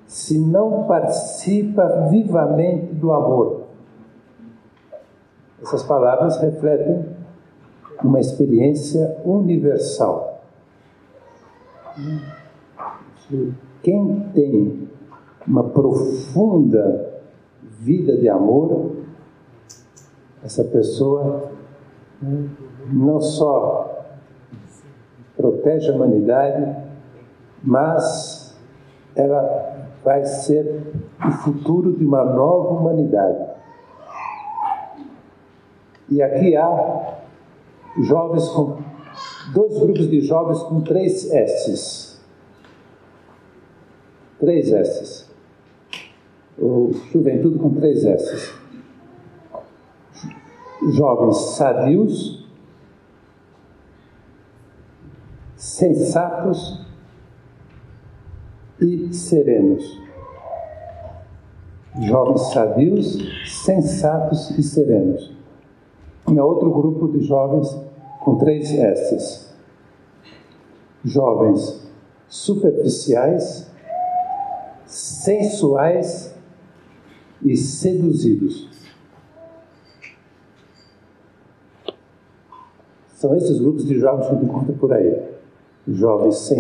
se 0.07 0.39
não 0.39 0.85
participa 0.85 2.09
vivamente 2.09 2.95
do 2.95 3.13
amor. 3.13 3.65
Essas 5.61 5.83
palavras 5.83 6.39
refletem 6.39 7.05
uma 8.03 8.19
experiência 8.19 9.21
universal. 9.23 10.41
Quem 13.83 14.31
tem 14.33 14.89
uma 15.47 15.65
profunda 15.65 17.21
vida 17.81 18.17
de 18.17 18.31
amor, 18.31 18.93
essa 20.43 20.65
pessoa 20.65 21.53
não 22.21 23.21
só 23.21 24.05
protege 25.37 25.91
a 25.91 25.95
humanidade, 25.95 26.77
mas 27.63 28.57
ela 29.17 29.89
vai 30.05 30.25
ser 30.25 30.93
o 31.27 31.31
futuro 31.31 31.97
de 31.97 32.05
uma 32.05 32.25
nova 32.25 32.75
humanidade. 32.75 33.55
E 36.09 36.23
aqui 36.23 36.55
há 36.55 37.15
jovens 38.03 38.49
com 38.49 38.79
dois 39.53 39.79
grupos 39.79 40.11
de 40.11 40.21
jovens 40.21 40.63
com 40.63 40.81
três 40.83 41.31
S's. 41.33 42.21
Três 44.39 44.71
S's. 44.71 45.31
Ou 46.59 46.93
juventude 47.11 47.59
com 47.59 47.71
três 47.75 48.05
S's. 48.05 48.54
Jovens 50.91 51.37
sadios, 51.57 52.45
sensatos 55.57 56.85
e 58.81 59.13
serenos. 59.15 60.01
Jovens 62.03 62.53
sadios, 62.53 63.19
sensatos 63.47 64.51
e 64.59 64.63
serenos. 64.63 65.33
E 66.29 66.39
outro 66.39 66.71
grupo 66.71 67.09
de 67.09 67.25
jovens 67.25 67.69
com 68.21 68.37
três 68.37 68.71
S's. 68.71 69.55
Jovens 71.05 71.89
superficiais, 72.29 73.71
sensuais 74.87 76.35
e 77.43 77.57
seduzidos. 77.57 78.84
São 83.25 83.35
esses 83.35 83.59
grupos 83.59 83.87
de 83.87 83.99
jovens 83.99 84.29
que 84.29 84.45
encontra 84.45 84.75
por 84.75 84.93
aí. 84.93 85.19
Jovens 85.89 86.53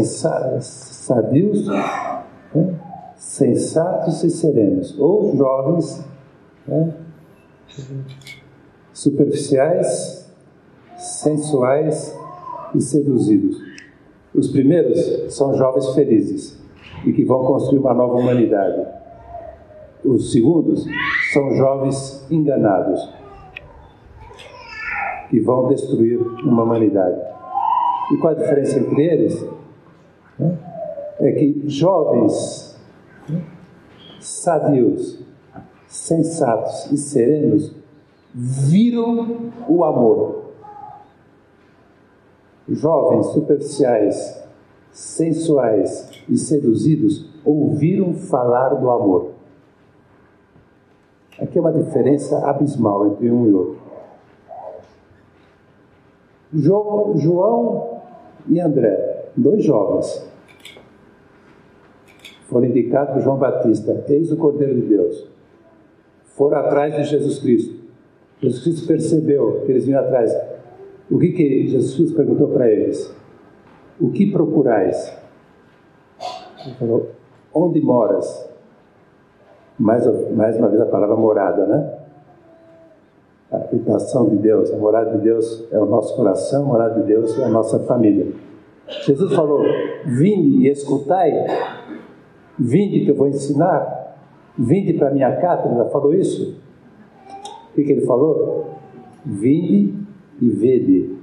sadios, 0.62 1.66
né? 1.66 2.80
sensatos 3.16 4.24
e 4.24 4.30
serenos. 4.30 4.98
Ou 4.98 5.36
jovens 5.36 6.02
né? 6.66 6.94
superficiais, 8.94 10.26
sensuais 10.96 12.18
e 12.74 12.80
seduzidos. 12.80 13.58
Os 14.34 14.48
primeiros 14.48 15.34
são 15.34 15.54
jovens 15.58 15.90
felizes 15.90 16.58
e 17.04 17.12
que 17.12 17.26
vão 17.26 17.44
construir 17.44 17.80
uma 17.80 17.92
nova 17.92 18.14
humanidade. 18.14 18.86
Os 20.02 20.32
segundos 20.32 20.86
são 21.30 21.54
jovens 21.56 22.26
enganados 22.30 23.06
que 25.34 25.40
vão 25.40 25.66
destruir 25.66 26.20
uma 26.44 26.62
humanidade. 26.62 27.20
E 28.12 28.16
qual 28.18 28.34
a 28.34 28.36
diferença 28.36 28.78
entre 28.78 29.04
eles? 29.04 29.44
É 31.18 31.32
que 31.32 31.64
jovens 31.66 32.78
sadios, 34.20 35.18
sensatos 35.88 36.92
e 36.92 36.96
serenos 36.96 37.74
viram 38.32 39.50
o 39.68 39.82
amor. 39.82 40.52
Jovens 42.68 43.26
superficiais, 43.26 44.40
sensuais 44.92 46.10
e 46.28 46.38
seduzidos 46.38 47.28
ouviram 47.44 48.14
falar 48.14 48.68
do 48.74 48.88
amor. 48.88 49.32
Aqui 51.40 51.58
é 51.58 51.60
uma 51.60 51.72
diferença 51.72 52.38
abismal 52.48 53.08
entre 53.08 53.28
um 53.28 53.48
e 53.48 53.52
outro. 53.52 53.83
João 56.54 58.00
e 58.48 58.60
André, 58.60 59.30
dois 59.36 59.64
jovens, 59.64 60.30
foram 62.48 62.66
indicados 62.66 63.14
por 63.14 63.22
João 63.22 63.38
Batista, 63.38 64.04
eis 64.08 64.30
o 64.30 64.36
Cordeiro 64.36 64.74
de 64.74 64.86
Deus. 64.86 65.28
Foram 66.36 66.58
atrás 66.58 66.94
de 66.94 67.04
Jesus 67.04 67.38
Cristo. 67.38 67.84
Jesus 68.40 68.62
Cristo 68.62 68.86
percebeu 68.86 69.62
que 69.64 69.72
eles 69.72 69.86
vinham 69.86 70.00
atrás. 70.00 70.36
O 71.10 71.18
que, 71.18 71.32
que 71.32 71.68
Jesus 71.68 71.94
Cristo 71.94 72.16
perguntou 72.16 72.48
para 72.48 72.70
eles? 72.70 73.14
O 74.00 74.10
que 74.10 74.30
procurais? 74.30 75.16
Ele 76.64 76.74
falou, 76.74 77.10
onde 77.52 77.80
moras? 77.80 78.50
Mais, 79.78 80.04
mais 80.32 80.56
uma 80.56 80.68
vez 80.68 80.80
a 80.80 80.86
palavra 80.86 81.16
morada, 81.16 81.66
né? 81.66 81.93
Habitação 83.74 84.28
de 84.28 84.36
Deus, 84.36 84.72
a 84.72 84.76
morada 84.76 85.16
de 85.16 85.24
Deus 85.24 85.66
é 85.72 85.78
o 85.78 85.84
nosso 85.84 86.14
coração, 86.14 86.62
a 86.62 86.66
morada 86.66 87.00
de 87.00 87.08
Deus 87.08 87.36
é 87.38 87.44
a 87.44 87.48
nossa 87.48 87.80
família. 87.80 88.32
Jesus 89.04 89.34
falou: 89.34 89.62
Vinde 90.06 90.64
e 90.64 90.70
escutai, 90.70 91.32
vinde 92.56 93.04
que 93.04 93.10
eu 93.10 93.16
vou 93.16 93.26
ensinar, 93.26 94.16
vinde 94.56 94.92
para 94.92 95.08
a 95.08 95.10
minha 95.10 95.36
cátedra. 95.36 95.86
Falou 95.86 96.14
isso? 96.14 96.56
O 97.70 97.74
que, 97.74 97.82
que 97.82 97.92
ele 97.92 98.06
falou? 98.06 98.74
Vinde 99.26 99.94
e 100.40 100.48
vede. 100.50 101.16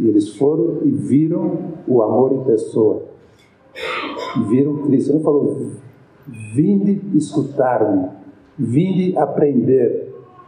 E 0.00 0.08
eles 0.08 0.34
foram 0.36 0.78
e 0.82 0.90
viram 0.90 1.74
o 1.86 2.02
amor 2.02 2.32
em 2.32 2.42
pessoa. 2.44 3.02
Viram 4.48 4.78
Cristo. 4.84 5.12
Ele 5.12 5.22
falou, 5.22 5.72
vinde 6.54 7.02
escutar-me, 7.14 8.08
vinde 8.58 9.16
aprender, 9.18 10.01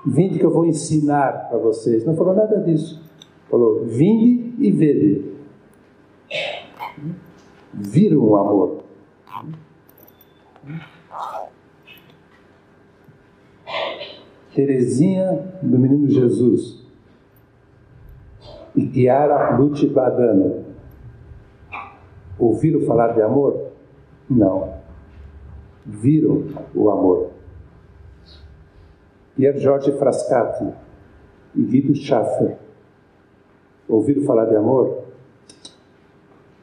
vinde 0.07 0.39
que 0.39 0.45
eu 0.45 0.51
vou 0.51 0.67
ensinar 0.67 1.49
para 1.49 1.59
vocês. 1.59 2.05
Não 2.05 2.17
falou 2.17 2.35
nada 2.35 2.61
disso. 2.61 3.03
Falou, 3.51 3.85
vinde 3.85 4.55
e 4.59 4.71
vede. 4.71 5.33
Viram 7.73 8.21
o 8.21 8.37
amor. 8.37 8.85
Terezinha 14.55 15.53
do 15.61 15.79
Menino 15.79 16.09
Jesus 16.09 16.85
e 18.77 18.87
Kiara 18.87 19.57
Lute 19.57 19.87
Badano 19.87 20.65
ouviram 22.39 22.81
falar 22.83 23.13
de 23.13 23.23
amor? 23.23 23.73
Não. 24.29 24.75
Viram 25.85 26.45
o 26.75 26.91
amor. 26.91 27.34
Pier 29.37 29.59
Jorge 29.59 29.93
Frascati 29.93 30.73
e 31.55 31.63
Guido 31.63 31.95
Schaffer 31.95 32.57
ouviram 33.89 34.23
falar 34.23 34.47
de 34.47 34.57
amor? 34.57 35.05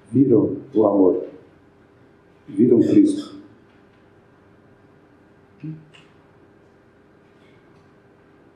Viram 0.09 0.57
o 0.73 0.85
amor. 0.85 1.25
Viram 2.47 2.79
Cristo. 2.79 3.41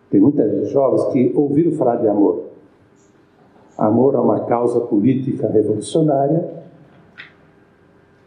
Tem 0.10 0.21
muitas 0.21 0.69
jovens 0.69 1.12
que 1.12 1.34
ouviram 1.36 1.73
falar 1.73 1.97
de 1.97 2.08
amor. 2.08 2.45
Amor 3.78 4.15
a 4.15 4.21
uma 4.21 4.45
causa 4.45 4.80
política 4.80 5.49
revolucionária, 5.49 6.63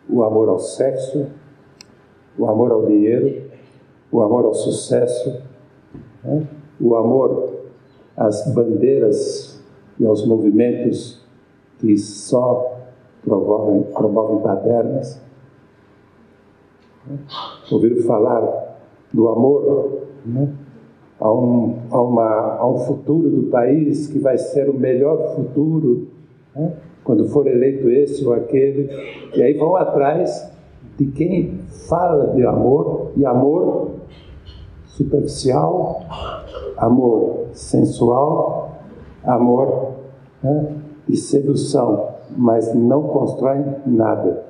o 0.08 0.22
amor 0.22 0.50
ao 0.50 0.58
sexo, 0.58 1.26
o 2.36 2.46
amor 2.46 2.72
ao 2.72 2.84
dinheiro, 2.84 3.50
o 4.12 4.20
amor 4.20 4.44
ao 4.44 4.52
sucesso, 4.52 5.47
né? 6.24 6.46
o 6.80 6.94
amor 6.96 7.50
às 8.16 8.52
bandeiras 8.52 9.62
e 9.98 10.06
aos 10.06 10.26
movimentos 10.26 11.24
que 11.78 11.96
só 11.96 12.78
promovem, 13.22 13.82
promovem 13.92 14.38
badernas. 14.38 15.20
Né? 17.06 17.18
Ouviram 17.70 18.02
falar 18.02 18.76
do 19.12 19.28
amor 19.28 20.02
né? 20.24 20.48
a 21.20 21.32
um, 21.32 21.76
a, 21.90 22.02
uma, 22.02 22.56
a 22.56 22.68
um 22.68 22.78
futuro 22.78 23.30
do 23.30 23.44
país 23.44 24.06
que 24.06 24.18
vai 24.18 24.38
ser 24.38 24.68
o 24.68 24.74
melhor 24.74 25.34
futuro, 25.34 26.08
né? 26.54 26.72
quando 27.04 27.28
for 27.28 27.46
eleito 27.46 27.88
esse 27.88 28.24
ou 28.24 28.34
aquele, 28.34 28.90
e 29.34 29.42
aí 29.42 29.54
vão 29.54 29.76
atrás 29.76 30.52
de 30.98 31.06
quem 31.06 31.60
fala 31.88 32.34
de 32.34 32.44
amor, 32.44 33.12
e 33.16 33.24
amor 33.24 33.87
superficial, 34.98 36.02
amor 36.76 37.46
sensual, 37.52 38.72
amor 39.24 39.92
né, 40.42 40.74
de 41.06 41.16
sedução, 41.16 42.08
mas 42.36 42.74
não 42.74 43.04
constrói 43.04 43.64
nada. 43.86 44.44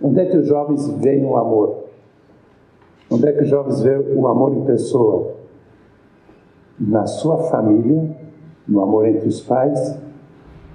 Onde 0.00 0.20
é 0.20 0.26
que 0.26 0.36
os 0.36 0.46
jovens 0.46 0.86
veem 1.00 1.24
o 1.24 1.36
amor? 1.36 1.84
Onde 3.10 3.26
é 3.26 3.32
que 3.32 3.42
os 3.42 3.48
jovens 3.48 3.80
veem 3.80 4.14
o 4.14 4.28
amor 4.28 4.52
em 4.54 4.64
pessoa? 4.64 5.34
Na 6.78 7.06
sua 7.06 7.38
família, 7.44 8.16
no 8.66 8.82
amor 8.82 9.08
entre 9.08 9.26
os 9.26 9.40
pais 9.40 9.98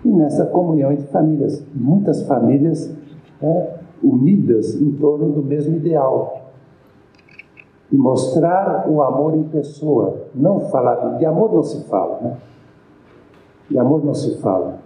e 0.03 0.09
nessa 0.09 0.45
comunhão 0.47 0.91
entre 0.91 1.07
famílias. 1.07 1.63
Muitas 1.73 2.23
famílias 2.23 2.91
é, 3.41 3.75
unidas 4.03 4.75
em 4.75 4.91
torno 4.93 5.31
do 5.31 5.43
mesmo 5.43 5.77
ideal. 5.77 6.42
E 7.93 7.95
mostrar 7.95 8.89
o 8.89 9.03
amor 9.03 9.35
em 9.35 9.43
pessoa. 9.43 10.15
Não 10.33 10.61
falar. 10.71 11.17
De 11.19 11.25
amor 11.27 11.53
não 11.53 11.61
se 11.61 11.87
fala, 11.87 12.19
né? 12.21 12.37
De 13.69 13.77
amor 13.77 14.03
não 14.03 14.15
se 14.15 14.41
fala. 14.41 14.79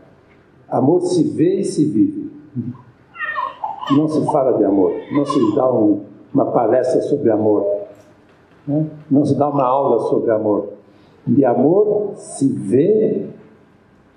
Amor 0.67 0.99
se 1.03 1.23
vê 1.23 1.61
e 1.61 1.63
se 1.63 1.85
vive. 1.85 2.29
Não 3.95 4.09
se 4.09 4.25
fala 4.25 4.57
de 4.57 4.65
amor. 4.65 4.91
Não 5.13 5.25
se 5.25 5.55
dá 5.55 5.71
um, 5.71 6.01
uma 6.33 6.47
palestra 6.47 7.01
sobre 7.03 7.31
amor. 7.31 7.65
Né? 8.67 8.85
Não 9.09 9.23
se 9.23 9.35
dá 9.35 9.47
uma 9.47 9.63
aula 9.63 9.99
sobre 10.09 10.29
amor. 10.29 10.73
de 11.25 11.45
amor 11.45 12.11
se 12.15 12.49
vê 12.49 13.25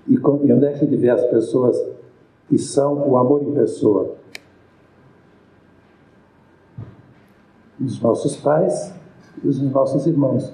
e, 0.09 0.15
e 0.15 0.53
onde 0.53 0.67
é 0.67 0.73
que 0.73 0.81
gente 0.81 0.97
vê 0.97 1.11
as 1.11 1.25
pessoas 1.27 1.81
que 2.49 2.59
são 2.59 3.09
o 3.09 3.17
amor 3.17 3.41
em 3.45 3.53
pessoa? 3.53 4.17
Nos 7.81 8.01
nossos 8.01 8.37
pais 8.37 8.95
e 9.43 9.47
nos 9.47 9.61
nossos 9.63 10.07
irmãos. 10.07 10.53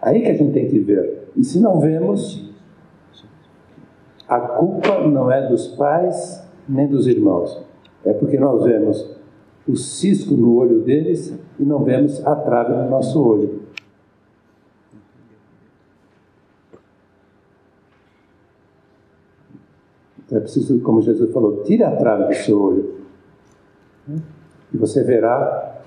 Aí 0.00 0.20
que 0.22 0.28
a 0.28 0.34
gente 0.34 0.52
tem 0.52 0.68
que 0.68 0.80
ver. 0.80 1.28
E 1.36 1.44
se 1.44 1.60
não 1.60 1.78
vemos, 1.78 2.50
a 4.26 4.40
culpa 4.40 5.06
não 5.06 5.30
é 5.30 5.46
dos 5.48 5.68
pais 5.68 6.42
nem 6.68 6.88
dos 6.88 7.06
irmãos. 7.06 7.62
É 8.04 8.12
porque 8.12 8.38
nós 8.38 8.64
vemos 8.64 9.16
o 9.68 9.76
cisco 9.76 10.34
no 10.34 10.56
olho 10.56 10.80
deles 10.80 11.38
e 11.58 11.64
não 11.64 11.84
vemos 11.84 12.26
a 12.26 12.34
trave 12.34 12.72
no 12.72 12.90
nosso 12.90 13.22
olho. 13.22 13.62
Então 20.24 20.38
é 20.38 20.40
preciso, 20.40 20.80
como 20.80 21.02
Jesus 21.02 21.30
falou, 21.30 21.62
tire 21.62 21.84
a 21.84 21.94
trave 21.94 22.24
do 22.24 22.34
seu 22.34 22.60
olho. 22.60 23.01
E 24.72 24.76
você 24.76 25.02
verá 25.02 25.80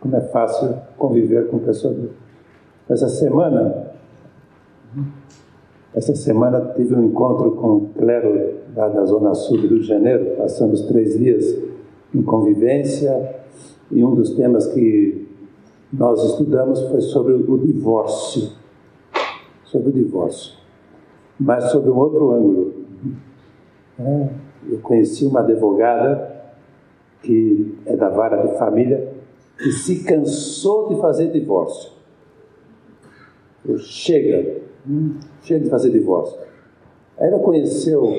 como 0.00 0.16
é 0.16 0.20
fácil 0.20 0.74
conviver 0.98 1.48
com 1.48 1.58
pessoas. 1.60 1.96
Essa 2.88 3.08
semana, 3.08 3.92
essa 5.94 6.14
semana 6.14 6.72
tive 6.74 6.94
um 6.94 7.04
encontro 7.04 7.52
com 7.52 7.68
o 7.76 7.88
clero 7.96 8.54
lá 8.74 8.88
da 8.88 9.04
Zona 9.04 9.34
Sul 9.34 9.58
do 9.58 9.68
Rio 9.68 9.80
de 9.80 9.86
Janeiro, 9.86 10.36
passamos 10.36 10.82
três 10.82 11.18
dias 11.18 11.56
em 12.14 12.22
convivência, 12.22 13.36
e 13.90 14.02
um 14.02 14.14
dos 14.14 14.30
temas 14.30 14.66
que 14.66 15.28
nós 15.92 16.22
estudamos 16.24 16.80
foi 16.88 17.00
sobre 17.00 17.34
o 17.34 17.58
divórcio. 17.58 18.50
Sobre 19.64 19.90
o 19.90 19.92
divórcio. 19.92 20.54
Mas 21.38 21.64
sobre 21.70 21.90
um 21.90 21.96
outro 21.96 22.30
ângulo. 22.32 22.72
Eu 24.68 24.78
conheci 24.82 25.26
uma 25.26 25.40
advogada 25.40 26.31
que 27.22 27.78
é 27.86 27.96
da 27.96 28.08
vara 28.08 28.46
de 28.46 28.58
família 28.58 29.12
que 29.56 29.70
se 29.70 30.04
cansou 30.04 30.88
de 30.88 31.00
fazer 31.00 31.30
divórcio. 31.30 31.92
Chega, 33.78 34.60
hum, 34.88 35.14
chega 35.42 35.64
de 35.64 35.70
fazer 35.70 35.90
divórcio. 35.90 36.38
Aí 37.18 37.28
ela 37.28 37.38
conheceu 37.38 38.12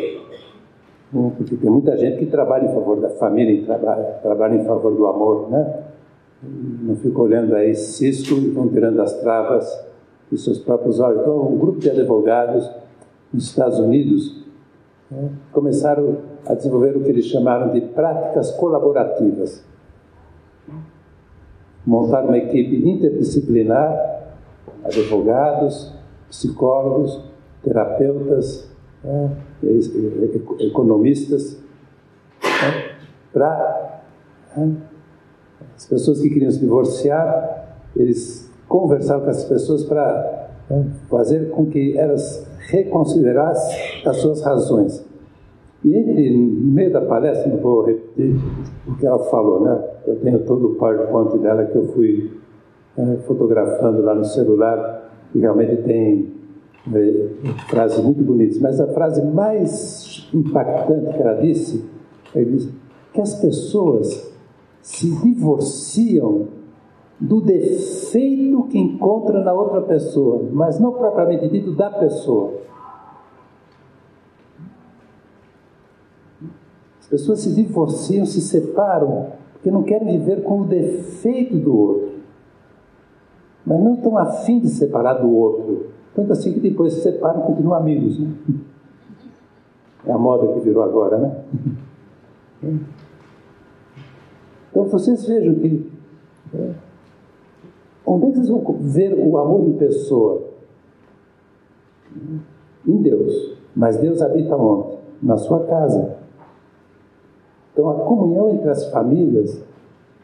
porque 1.38 1.56
tem 1.56 1.70
muita 1.70 1.96
gente 1.96 2.18
que 2.18 2.26
trabalha 2.26 2.66
em 2.66 2.74
favor 2.74 3.00
da 3.00 3.10
família, 3.10 3.64
trabalha, 3.66 4.04
trabalha 4.22 4.56
em 4.56 4.66
favor 4.66 4.96
do 4.96 5.06
amor, 5.06 5.50
né? 5.50 5.84
Não 6.42 6.96
fica 6.96 7.22
olhando 7.22 7.56
aí 7.56 7.76
cisco 7.76 8.34
e 8.34 8.50
vão 8.50 8.68
tirando 8.68 9.00
as 9.00 9.14
travas 9.22 9.86
dos 10.32 10.44
seus 10.44 10.58
próprios 10.60 11.00
olhos. 11.00 11.22
Então, 11.22 11.54
um 11.54 11.58
grupo 11.58 11.80
de 11.80 11.90
advogados 11.90 12.70
nos 13.32 13.46
Estados 13.46 13.80
Unidos 13.80 14.44
né, 15.10 15.30
começaram 15.52 16.18
a 16.46 16.54
desenvolver 16.54 16.96
o 16.98 17.04
que 17.04 17.10
eles 17.10 17.26
chamaram 17.26 17.72
de 17.72 17.82
práticas 17.82 18.52
colaborativas. 18.52 19.64
Montaram 21.86 22.28
uma 22.28 22.38
equipe 22.38 22.90
interdisciplinar, 22.90 24.34
advogados, 24.84 25.94
psicólogos, 26.30 27.22
terapeutas, 27.62 28.70
né, 29.04 29.32
economistas, 30.60 31.58
né, 32.42 32.96
para 33.32 34.02
né, 34.56 34.78
as 35.76 35.86
pessoas 35.86 36.22
que 36.22 36.30
queriam 36.30 36.52
se 36.52 36.60
divorciar, 36.60 37.78
eles 37.96 38.52
conversavam 38.68 39.26
com 39.26 39.32
as 39.32 39.44
pessoas 39.46 39.84
para 39.84 40.50
né, 40.70 40.86
fazer 41.10 41.50
com 41.52 41.66
que 41.66 41.98
elas 41.98 42.48
reconsiderassem 42.68 44.08
as 44.08 44.18
suas 44.18 44.42
razões. 44.42 45.13
E 45.84 45.96
entre, 45.96 46.38
no 46.38 46.72
meio 46.72 46.92
da 46.92 47.02
palestra, 47.02 47.52
não 47.52 47.58
vou 47.58 47.84
repetir 47.84 48.36
o 48.88 48.96
que 48.96 49.06
ela 49.06 49.20
falou, 49.26 49.62
né? 49.62 49.84
Eu 50.08 50.16
tenho 50.18 50.40
todo 50.40 50.72
o 50.72 50.76
PowerPoint 50.76 51.38
dela 51.40 51.66
que 51.66 51.76
eu 51.76 51.88
fui 51.88 52.32
né, 52.98 53.18
fotografando 53.28 54.02
lá 54.02 54.16
no 54.16 54.24
celular, 54.24 55.12
que 55.32 55.40
realmente 55.40 55.82
tem 55.84 56.32
é, 56.94 57.30
frases 57.70 58.04
muito 58.04 58.24
bonitas, 58.24 58.60
mas 58.60 58.80
a 58.80 58.88
frase 58.88 59.26
mais 59.26 60.30
impactante 60.34 61.14
que 61.14 61.22
ela 61.22 61.34
disse, 61.42 61.86
ela 62.34 62.46
disse 62.46 62.74
que 63.14 63.22
as 63.22 63.36
pessoas 63.42 64.34
se 64.82 65.10
divorciam 65.22 66.48
do 67.20 67.42
defeito 67.42 68.64
que 68.64 68.78
encontra 68.78 69.44
na 69.44 69.54
outra 69.54 69.82
pessoa, 69.82 70.46
mas 70.52 70.80
não 70.80 70.92
propriamente 70.94 71.48
dito 71.48 71.72
da 71.72 71.90
pessoa. 71.90 72.54
As 77.04 77.08
pessoas 77.08 77.42
se 77.42 77.54
divorciam, 77.54 78.26
se 78.26 78.42
separam, 78.42 79.28
porque 79.54 79.70
não 79.70 79.84
querem 79.84 80.18
viver 80.18 80.44
com 80.44 80.62
o 80.62 80.66
defeito 80.66 81.56
do 81.58 81.78
outro, 81.78 82.10
mas 83.66 83.80
não 83.80 83.94
estão 83.94 84.18
afim 84.18 84.60
de 84.60 84.70
separar 84.70 85.14
do 85.14 85.32
outro 85.32 85.94
tanto 86.16 86.32
assim 86.32 86.54
que 86.54 86.60
depois 86.60 86.94
se 86.94 87.02
separam 87.02 87.42
e 87.42 87.48
continuam 87.48 87.76
amigos. 87.76 88.20
Né? 88.20 88.34
É 90.06 90.12
a 90.12 90.18
moda 90.18 90.54
que 90.54 90.60
virou 90.60 90.84
agora, 90.84 91.18
né? 91.18 91.44
Então 94.70 94.86
vocês 94.86 95.26
vejam 95.26 95.56
que. 95.56 95.92
É, 96.54 96.72
onde 98.06 98.26
é 98.26 98.30
vocês 98.32 98.50
vão 98.50 98.78
ver 98.80 99.14
o 99.14 99.38
amor 99.38 99.68
em 99.68 99.74
pessoa? 99.74 100.44
Em 102.86 103.02
Deus. 103.02 103.58
Mas 103.76 103.98
Deus 103.98 104.22
habita 104.22 104.56
onde? 104.56 104.98
Na 105.22 105.38
sua 105.38 105.66
casa. 105.66 106.13
Então 107.74 107.90
a 107.90 107.96
comunhão 107.96 108.52
entre 108.52 108.70
as 108.70 108.90
famílias 108.92 109.62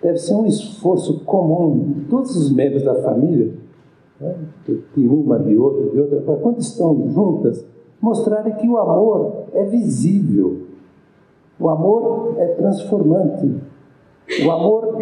deve 0.02 0.18
ser 0.18 0.36
um 0.36 0.46
esforço 0.46 1.22
comum 1.26 1.94
de 1.96 2.06
todos 2.06 2.36
os 2.36 2.52
membros 2.52 2.84
da 2.84 2.96
família 2.96 3.52
né? 4.20 4.36
de 4.96 5.08
uma, 5.08 5.40
de 5.40 5.58
outra, 5.58 5.90
de 5.90 6.00
outra, 6.00 6.22
para 6.22 6.36
quando 6.38 6.60
estão 6.60 7.10
juntas, 7.10 7.66
mostrarem 8.02 8.54
que 8.54 8.68
o 8.68 8.78
amor 8.78 9.46
é 9.54 9.64
visível, 9.66 10.62
o 11.60 11.70
amor 11.70 12.36
é 12.38 12.48
transformante, 12.48 13.54
o 14.46 14.52
amor 14.52 14.98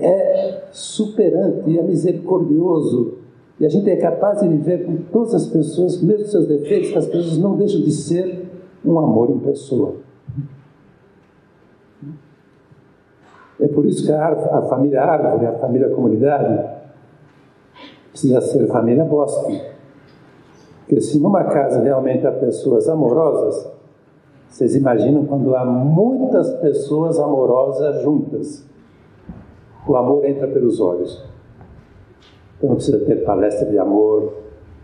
é 0.00 0.62
superante, 0.70 1.78
é 1.78 1.82
misericordioso, 1.82 3.14
e 3.58 3.66
a 3.66 3.68
gente 3.68 3.90
é 3.90 3.96
capaz 3.96 4.40
de 4.40 4.48
viver 4.48 4.84
com 4.84 4.96
todas 5.10 5.34
as 5.34 5.46
pessoas, 5.46 6.00
mesmo 6.00 6.26
seus 6.26 6.46
defeitos, 6.46 6.90
que 6.90 6.98
as 6.98 7.06
pessoas 7.06 7.38
não 7.38 7.56
deixam 7.56 7.80
de 7.80 7.90
ser 7.90 8.46
um 8.84 8.98
amor 9.00 9.30
em 9.30 9.38
pessoa. 9.38 9.96
É 13.60 13.68
por 13.68 13.84
isso 13.86 14.06
que 14.06 14.12
a, 14.12 14.28
a 14.28 14.62
família 14.62 15.02
árvore, 15.02 15.46
a 15.46 15.52
família 15.54 15.88
comunidade, 15.90 16.64
precisa 18.10 18.40
ser 18.40 18.66
família 18.68 19.04
bosque. 19.04 19.60
Porque 20.80 21.00
se 21.00 21.20
numa 21.20 21.44
casa 21.44 21.82
realmente 21.82 22.26
há 22.26 22.32
pessoas 22.32 22.88
amorosas, 22.88 23.70
vocês 24.48 24.74
imaginam 24.74 25.26
quando 25.26 25.54
há 25.54 25.64
muitas 25.64 26.52
pessoas 26.54 27.18
amorosas 27.18 28.02
juntas. 28.02 28.66
O 29.86 29.96
amor 29.96 30.24
entra 30.24 30.48
pelos 30.48 30.80
olhos. 30.80 31.22
Então 32.56 32.70
não 32.70 32.76
precisa 32.76 32.98
ter 33.04 33.24
palestra 33.24 33.66
de 33.66 33.78
amor, 33.78 34.32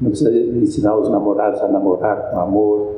não 0.00 0.10
precisa 0.10 0.30
ensinar 0.32 0.96
os 0.96 1.08
namorados 1.08 1.60
a 1.60 1.68
namorar 1.68 2.30
com 2.30 2.38
amor, 2.38 2.96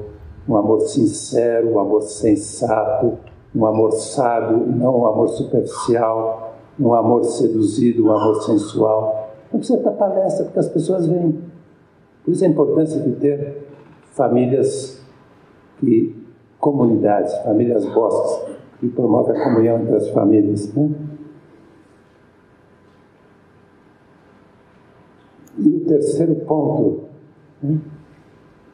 um 0.48 0.56
amor 0.56 0.80
sincero, 0.80 1.74
um 1.74 1.78
amor 1.78 2.02
sensato, 2.02 3.16
um 3.57 3.64
amor 3.64 3.90
sábio, 3.92 4.66
não 4.66 5.00
um 5.00 5.07
amor 5.07 5.28
superficial, 5.30 6.54
um 6.78 6.92
amor 6.92 7.24
seduzido, 7.24 8.07
um 8.07 8.12
amor 8.12 8.42
sensual. 8.42 9.30
Não 9.50 9.59
precisa 9.59 9.82
dar 9.82 9.92
palestra, 9.92 10.44
porque 10.44 10.59
as 10.59 10.68
pessoas 10.68 11.07
vêm. 11.07 11.40
Por 12.22 12.32
isso 12.32 12.44
a 12.44 12.48
importância 12.48 13.00
de 13.00 13.12
ter 13.12 13.66
famílias 14.12 15.00
que, 15.78 16.14
comunidades, 16.61 17.34
famílias 17.38 17.86
bosques, 17.86 18.57
que 18.78 18.88
promovem 18.88 19.40
a 19.40 19.44
comunhão 19.44 19.80
entre 19.80 19.94
as 19.94 20.09
famílias. 20.11 20.74
Né? 20.74 20.90
E 25.59 25.76
o 25.76 25.84
terceiro 25.86 26.34
ponto, 26.44 27.04
né? 27.62 27.78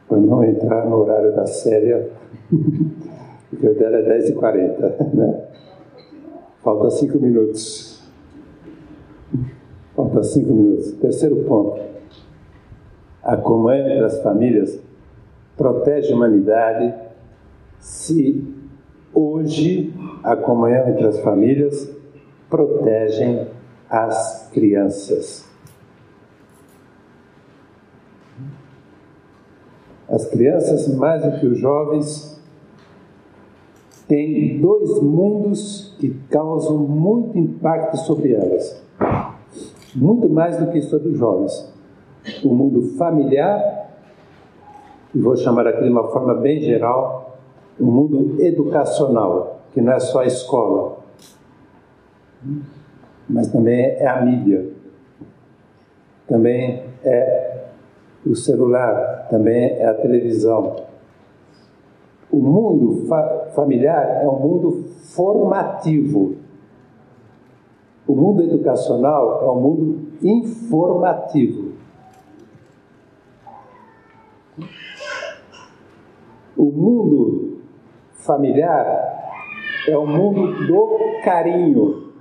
para 0.09 0.17
não 0.17 0.43
entrar 0.43 0.85
no 0.85 0.97
horário 0.97 1.33
da 1.33 1.45
série, 1.45 2.09
porque 3.53 3.67
o 3.67 3.75
dela 3.75 3.97
é 3.97 4.19
10h40. 4.19 5.13
Né? 5.13 5.43
Falta 6.63 6.89
5 6.89 7.19
minutos. 7.19 8.01
Falta 9.95 10.23
5 10.23 10.53
minutos. 10.53 10.91
Terceiro 10.93 11.37
ponto. 11.43 11.81
A 13.23 13.37
comunhão 13.37 13.87
entre 13.87 14.05
as 14.05 14.21
famílias 14.21 14.79
protege 15.55 16.11
a 16.11 16.15
humanidade 16.15 16.93
se 17.79 18.43
hoje 19.13 19.93
a 20.23 20.35
comunhão 20.35 20.89
entre 20.89 21.07
as 21.07 21.19
famílias 21.19 21.89
protege 22.49 23.47
as 23.89 24.49
crianças. 24.51 25.47
As 30.09 30.25
crianças, 30.25 30.87
mais 30.95 31.23
do 31.23 31.39
que 31.39 31.47
os 31.47 31.57
jovens, 31.57 32.32
têm 34.13 34.61
dois 34.61 35.01
mundos 35.01 35.95
que 35.99 36.11
causam 36.29 36.77
muito 36.77 37.35
impacto 37.35 37.97
sobre 37.97 38.33
elas. 38.33 38.79
Muito 39.95 40.29
mais 40.29 40.55
do 40.57 40.71
que 40.71 40.83
sobre 40.83 41.09
os 41.09 41.17
jovens. 41.17 41.73
O 42.43 42.53
mundo 42.53 42.95
familiar, 42.95 43.89
e 45.15 45.19
vou 45.19 45.35
chamar 45.35 45.65
aqui 45.65 45.83
de 45.83 45.89
uma 45.89 46.07
forma 46.09 46.35
bem 46.35 46.61
geral, 46.61 47.39
o 47.79 47.85
mundo 47.85 48.39
educacional, 48.39 49.61
que 49.73 49.81
não 49.81 49.93
é 49.93 49.99
só 49.99 50.19
a 50.19 50.27
escola, 50.27 50.99
mas 53.27 53.47
também 53.47 53.83
é 53.83 54.07
a 54.07 54.21
mídia, 54.21 54.69
também 56.27 56.83
é 57.03 57.63
o 58.23 58.35
celular, 58.35 59.27
também 59.31 59.71
é 59.71 59.87
a 59.87 59.93
televisão. 59.95 60.92
O 62.33 62.37
mundo 62.37 63.05
fa 63.07 63.51
familiar 63.53 64.23
é 64.23 64.27
um 64.27 64.39
mundo 64.39 64.85
formativo. 65.15 66.35
O 68.07 68.15
mundo 68.15 68.41
educacional 68.41 69.43
é 69.43 69.51
um 69.51 69.61
mundo 69.61 69.99
informativo. 70.23 71.73
O 76.57 76.71
mundo 76.71 77.59
familiar 78.13 79.43
é 79.87 79.95
o 79.95 80.07
mundo 80.07 80.65
do 80.65 80.97
carinho. 81.23 82.13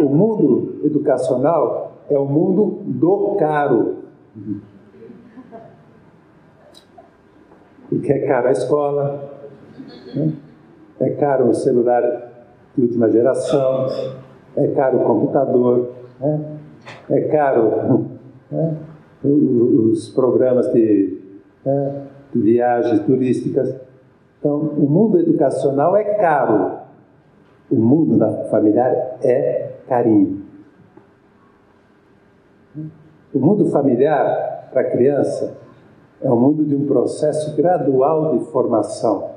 O 0.00 0.08
mundo 0.08 0.80
educacional 0.84 1.92
é 2.10 2.18
o 2.18 2.24
mundo 2.24 2.82
do 2.84 3.36
caro. 3.38 3.98
Porque 7.88 8.12
é 8.12 8.26
caro 8.26 8.48
a 8.48 8.52
escola, 8.52 9.32
né? 10.14 10.32
é 11.00 11.10
caro 11.10 11.48
o 11.48 11.54
celular 11.54 12.02
de 12.76 12.82
última 12.82 13.08
geração, 13.08 13.86
é 14.56 14.68
caro 14.68 14.98
o 14.98 15.04
computador, 15.04 15.92
né? 16.20 16.58
é 17.10 17.20
caro 17.22 18.06
né? 18.50 18.76
os 19.22 20.10
programas 20.10 20.70
de, 20.72 21.18
né? 21.64 22.06
de 22.32 22.40
viagens 22.40 23.00
turísticas. 23.00 23.74
Então, 24.38 24.56
o 24.56 24.88
mundo 24.88 25.18
educacional 25.18 25.96
é 25.96 26.04
caro, 26.14 26.78
o 27.70 27.76
mundo 27.76 28.18
familiar 28.50 29.18
é 29.22 29.72
carinho. 29.88 30.42
O 33.34 33.38
mundo 33.38 33.66
familiar, 33.66 34.68
para 34.70 34.82
a 34.82 34.90
criança, 34.90 35.56
é 36.20 36.30
o 36.30 36.36
mundo 36.36 36.64
de 36.64 36.74
um 36.74 36.86
processo 36.86 37.54
gradual 37.56 38.36
de 38.36 38.44
formação. 38.46 39.30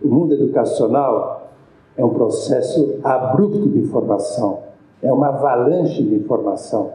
O 0.00 0.08
mundo 0.08 0.34
educacional 0.34 1.50
é 1.96 2.04
um 2.04 2.10
processo 2.10 2.98
abrupto 3.02 3.68
de 3.68 3.78
informação, 3.78 4.60
é 5.02 5.12
uma 5.12 5.28
avalanche 5.28 6.02
de 6.02 6.14
informação. 6.14 6.92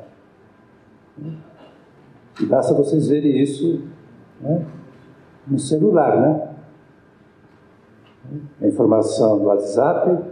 E 2.40 2.46
basta 2.46 2.74
vocês 2.74 3.08
verem 3.08 3.42
isso 3.42 3.82
né, 4.42 4.66
no 5.48 5.60
celular, 5.60 6.20
né? 6.20 6.50
A 8.62 8.68
informação 8.68 9.40
do 9.40 9.46
WhatsApp, 9.46 10.24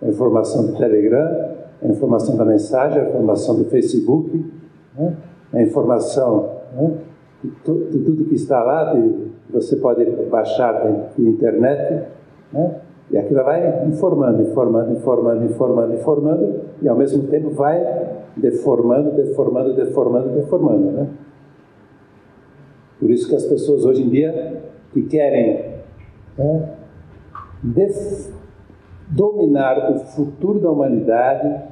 a 0.00 0.06
informação 0.06 0.66
do 0.66 0.76
Telegram, 0.76 1.56
a 1.82 1.86
informação 1.86 2.36
da 2.36 2.44
mensagem, 2.44 3.00
a 3.00 3.08
informação 3.08 3.56
do 3.56 3.64
Facebook, 3.64 4.50
né? 4.96 5.16
A 5.52 5.62
informação 5.62 6.50
né? 6.72 6.94
de, 7.42 7.50
de, 7.50 7.98
tudo 8.04 8.24
que 8.26 8.34
está 8.34 8.62
lá, 8.62 8.94
de, 8.94 9.30
você 9.50 9.76
pode 9.76 10.04
baixar 10.30 10.72
da 10.72 10.90
internet, 11.18 12.06
né? 12.52 12.80
e 13.10 13.18
aquilo 13.18 13.42
vai 13.42 13.86
informando, 13.86 14.42
informando, 14.42 14.92
informando, 14.92 15.44
informando, 15.44 15.94
informando, 15.94 16.60
e 16.80 16.88
ao 16.88 16.96
mesmo 16.96 17.24
tempo 17.24 17.50
vai 17.50 17.82
deformando, 18.36 19.10
deformando, 19.12 19.74
deformando, 19.74 20.28
deformando. 20.28 20.90
Né? 20.92 21.08
Por 23.00 23.10
isso 23.10 23.28
que 23.28 23.34
as 23.34 23.44
pessoas 23.44 23.84
hoje 23.84 24.02
em 24.02 24.08
dia 24.08 24.62
que 24.92 25.02
querem 25.02 25.80
né, 26.38 26.68
dominar 29.08 29.90
o 29.92 29.98
futuro 29.98 30.60
da 30.60 30.70
humanidade 30.70 31.64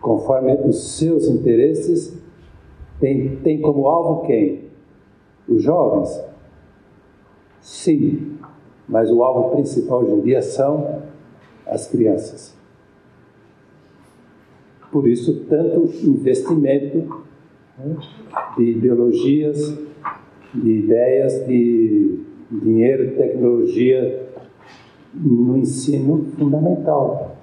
conforme 0.00 0.54
os 0.54 0.96
seus 0.98 1.26
interesses, 1.26 2.22
tem, 3.00 3.36
tem 3.36 3.60
como 3.60 3.86
alvo 3.86 4.26
quem? 4.26 4.64
Os 5.48 5.62
jovens? 5.62 6.24
Sim, 7.60 8.38
mas 8.88 9.10
o 9.10 9.22
alvo 9.22 9.50
principal 9.50 10.02
hoje 10.02 10.12
em 10.12 10.20
dia 10.20 10.42
são 10.42 11.02
as 11.66 11.88
crianças. 11.88 12.56
Por 14.90 15.08
isso, 15.08 15.44
tanto 15.48 15.90
investimento 16.04 17.24
né, 17.78 17.96
de 18.56 18.64
ideologias, 18.70 19.76
de 20.54 20.70
ideias, 20.70 21.46
de 21.46 22.20
dinheiro, 22.50 23.16
tecnologia 23.16 24.26
no 25.12 25.56
ensino 25.56 26.24
fundamental. 26.38 27.36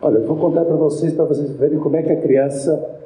Olha, 0.00 0.18
eu 0.18 0.26
vou 0.26 0.36
contar 0.36 0.64
para 0.64 0.74
vocês, 0.74 1.12
para 1.12 1.24
vocês 1.24 1.50
verem 1.52 1.78
como 1.78 1.96
é 1.96 2.02
que 2.02 2.10
a 2.10 2.20
criança 2.20 3.01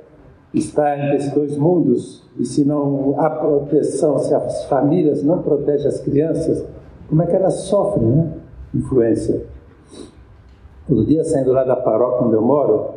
está 0.59 0.99
entre 0.99 1.17
esses 1.17 1.33
dois 1.33 1.57
mundos 1.57 2.25
e 2.39 2.45
se 2.45 2.65
não 2.65 3.15
há 3.19 3.29
proteção, 3.29 4.19
se 4.19 4.35
as 4.35 4.65
famílias 4.65 5.23
não 5.23 5.43
protegem 5.43 5.87
as 5.87 6.01
crianças, 6.01 6.65
como 7.09 7.23
é 7.23 7.27
que 7.27 7.37
elas 7.37 7.55
sofrem, 7.61 8.07
né? 8.07 8.33
Influência. 8.75 9.45
Todo 10.89 11.05
dia 11.05 11.25
saindo 11.25 11.53
lá 11.53 11.65
da 11.65 11.77
paróquia 11.77 12.27
onde 12.27 12.37
eu 12.37 12.43
moro, 12.43 12.95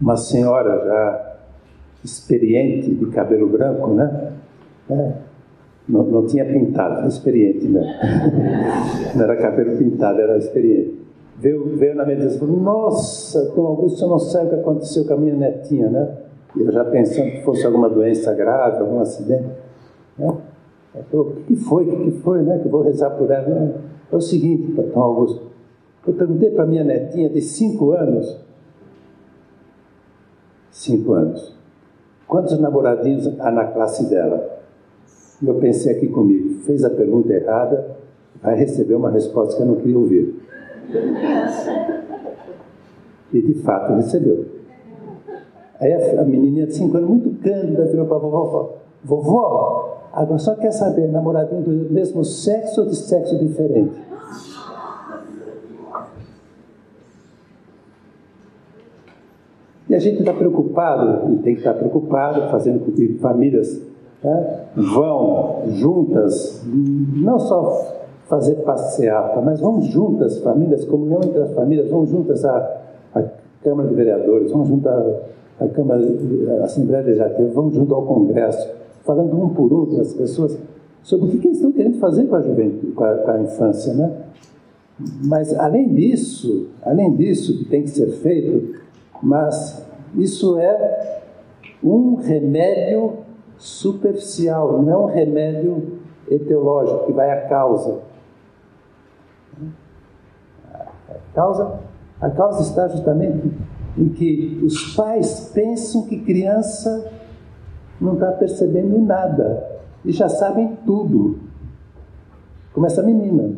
uma 0.00 0.16
senhora 0.16 0.84
já 0.84 1.36
experiente 2.04 2.94
de 2.94 3.06
cabelo 3.06 3.48
branco, 3.48 3.88
né? 3.94 4.32
É, 4.90 5.12
não, 5.88 6.04
não 6.04 6.26
tinha 6.26 6.44
pintado, 6.44 7.06
experiente 7.06 7.66
mesmo. 7.66 7.90
não 9.14 9.24
era 9.24 9.36
cabelo 9.36 9.76
pintado, 9.76 10.20
era 10.20 10.36
experiente 10.36 11.01
veio, 11.38 11.76
veio 11.76 11.94
na 11.94 12.04
minha 12.04 12.30
falou: 12.30 12.56
Nossa, 12.56 13.44
Dom 13.54 13.66
Augusto, 13.66 14.04
eu 14.04 14.08
não 14.08 14.18
sei 14.18 14.44
o 14.44 14.48
que 14.48 14.54
aconteceu 14.56 15.04
com 15.04 15.14
a 15.14 15.16
minha 15.16 15.34
netinha, 15.34 15.88
né? 15.88 16.16
Eu 16.56 16.70
já 16.70 16.84
pensando 16.84 17.30
que 17.30 17.42
fosse 17.42 17.64
alguma 17.64 17.88
doença 17.88 18.34
grave, 18.34 18.78
algum 18.78 19.00
acidente. 19.00 19.48
Né? 20.18 20.36
falou: 21.10 21.28
O 21.28 21.34
que 21.44 21.56
foi? 21.56 21.88
O 21.88 22.04
que 22.04 22.10
foi, 22.20 22.42
né? 22.42 22.58
Que 22.58 22.66
eu 22.66 22.70
vou 22.70 22.82
rezar 22.82 23.10
por 23.10 23.30
ela. 23.30 23.80
É 24.10 24.16
o 24.16 24.20
seguinte, 24.20 24.72
Dom 24.72 25.00
Augusto. 25.00 25.52
Eu 26.06 26.14
perguntei 26.14 26.50
para 26.50 26.66
minha 26.66 26.84
netinha 26.84 27.30
de 27.30 27.40
cinco 27.40 27.92
anos. 27.92 28.38
Cinco 30.70 31.12
anos. 31.12 31.54
Quantos 32.26 32.58
namoradinhos 32.58 33.28
há 33.38 33.50
na 33.50 33.66
classe 33.66 34.08
dela? 34.08 34.60
E 35.42 35.46
eu 35.46 35.54
pensei 35.56 35.92
aqui 35.92 36.06
comigo, 36.06 36.60
fez 36.60 36.84
a 36.84 36.90
pergunta 36.90 37.32
errada, 37.32 37.96
vai 38.40 38.54
receber 38.54 38.94
uma 38.94 39.10
resposta 39.10 39.56
que 39.56 39.62
eu 39.62 39.66
não 39.66 39.76
queria 39.76 39.98
ouvir. 39.98 40.40
E 43.32 43.42
de 43.42 43.54
fato 43.62 43.94
recebeu. 43.94 44.44
Aí 45.80 45.92
a, 45.92 46.22
a 46.22 46.24
menininha 46.24 46.66
de 46.66 46.74
5 46.74 46.96
anos, 46.96 47.08
muito 47.08 47.42
cândida, 47.42 47.86
virou 47.86 48.06
para 48.06 48.16
a 48.16 48.20
vovó: 48.20 48.74
Vovó, 49.04 49.98
agora 50.12 50.38
só 50.38 50.54
quer 50.54 50.72
saber, 50.72 51.10
namoradinho 51.10 51.62
do 51.62 51.92
mesmo 51.92 52.24
sexo 52.24 52.82
ou 52.82 52.86
de 52.88 52.96
sexo 52.96 53.38
diferente? 53.38 54.00
E 59.88 59.94
a 59.94 59.98
gente 59.98 60.20
está 60.20 60.32
preocupado, 60.32 61.32
e 61.32 61.38
tem 61.38 61.54
que 61.54 61.60
estar 61.60 61.74
preocupado, 61.74 62.50
fazendo 62.50 62.84
com 62.84 62.92
que 62.92 63.18
famílias 63.18 63.82
né, 64.22 64.66
vão 64.74 65.64
juntas, 65.68 66.64
não 66.66 67.38
só 67.38 68.01
fazer 68.28 68.56
passeata, 68.56 69.40
mas 69.40 69.60
vamos 69.60 69.86
juntas, 69.86 70.38
famílias, 70.38 70.84
comunhão 70.84 71.20
entre 71.22 71.40
as 71.40 71.52
famílias, 71.52 71.90
vamos 71.90 72.10
juntas 72.10 72.44
à, 72.44 72.80
à 73.14 73.22
Câmara 73.62 73.88
de 73.88 73.94
Vereadores, 73.94 74.50
vamos 74.50 74.68
juntas 74.68 74.92
à, 75.60 75.68
Câmara, 75.68 76.00
à 76.60 76.64
Assembleia 76.64 77.04
Legislativa, 77.04 77.50
vamos 77.52 77.74
junto 77.74 77.94
ao 77.94 78.02
Congresso, 78.02 78.68
falando 79.04 79.36
um 79.36 79.48
por 79.50 79.72
um 79.72 80.00
as 80.00 80.14
pessoas 80.14 80.58
sobre 81.02 81.26
o 81.26 81.30
que, 81.30 81.38
que 81.38 81.48
eles 81.48 81.58
estão 81.58 81.72
querendo 81.72 81.98
fazer 81.98 82.26
com 82.26 82.36
a 82.36 82.40
juventude, 82.40 82.92
com 82.92 83.04
a, 83.04 83.14
com 83.16 83.30
a 83.30 83.40
infância, 83.40 83.92
né? 83.94 84.12
Mas 85.24 85.52
além 85.58 85.88
disso, 85.88 86.68
além 86.82 87.14
disso 87.16 87.58
que 87.58 87.64
tem 87.64 87.82
que 87.82 87.90
ser 87.90 88.06
feito, 88.06 88.80
mas 89.22 89.84
isso 90.14 90.58
é 90.58 91.22
um 91.82 92.14
remédio 92.16 93.14
superficial, 93.58 94.82
não 94.82 94.92
é 94.92 94.96
um 94.96 95.06
remédio 95.06 96.00
etiológico 96.30 97.06
que 97.06 97.12
vai 97.12 97.30
à 97.30 97.48
causa. 97.48 98.00
A 101.08 101.14
causa, 101.34 101.80
a 102.20 102.30
causa 102.30 102.62
está 102.62 102.88
justamente 102.88 103.52
em 103.96 104.08
que 104.08 104.60
os 104.64 104.94
pais 104.94 105.50
pensam 105.54 106.06
que 106.06 106.20
criança 106.20 107.10
não 108.00 108.14
está 108.14 108.32
percebendo 108.32 108.98
nada 108.98 109.80
e 110.04 110.12
já 110.12 110.28
sabem 110.28 110.76
tudo. 110.84 111.38
Como 112.72 112.86
essa 112.86 113.02
menina. 113.02 113.56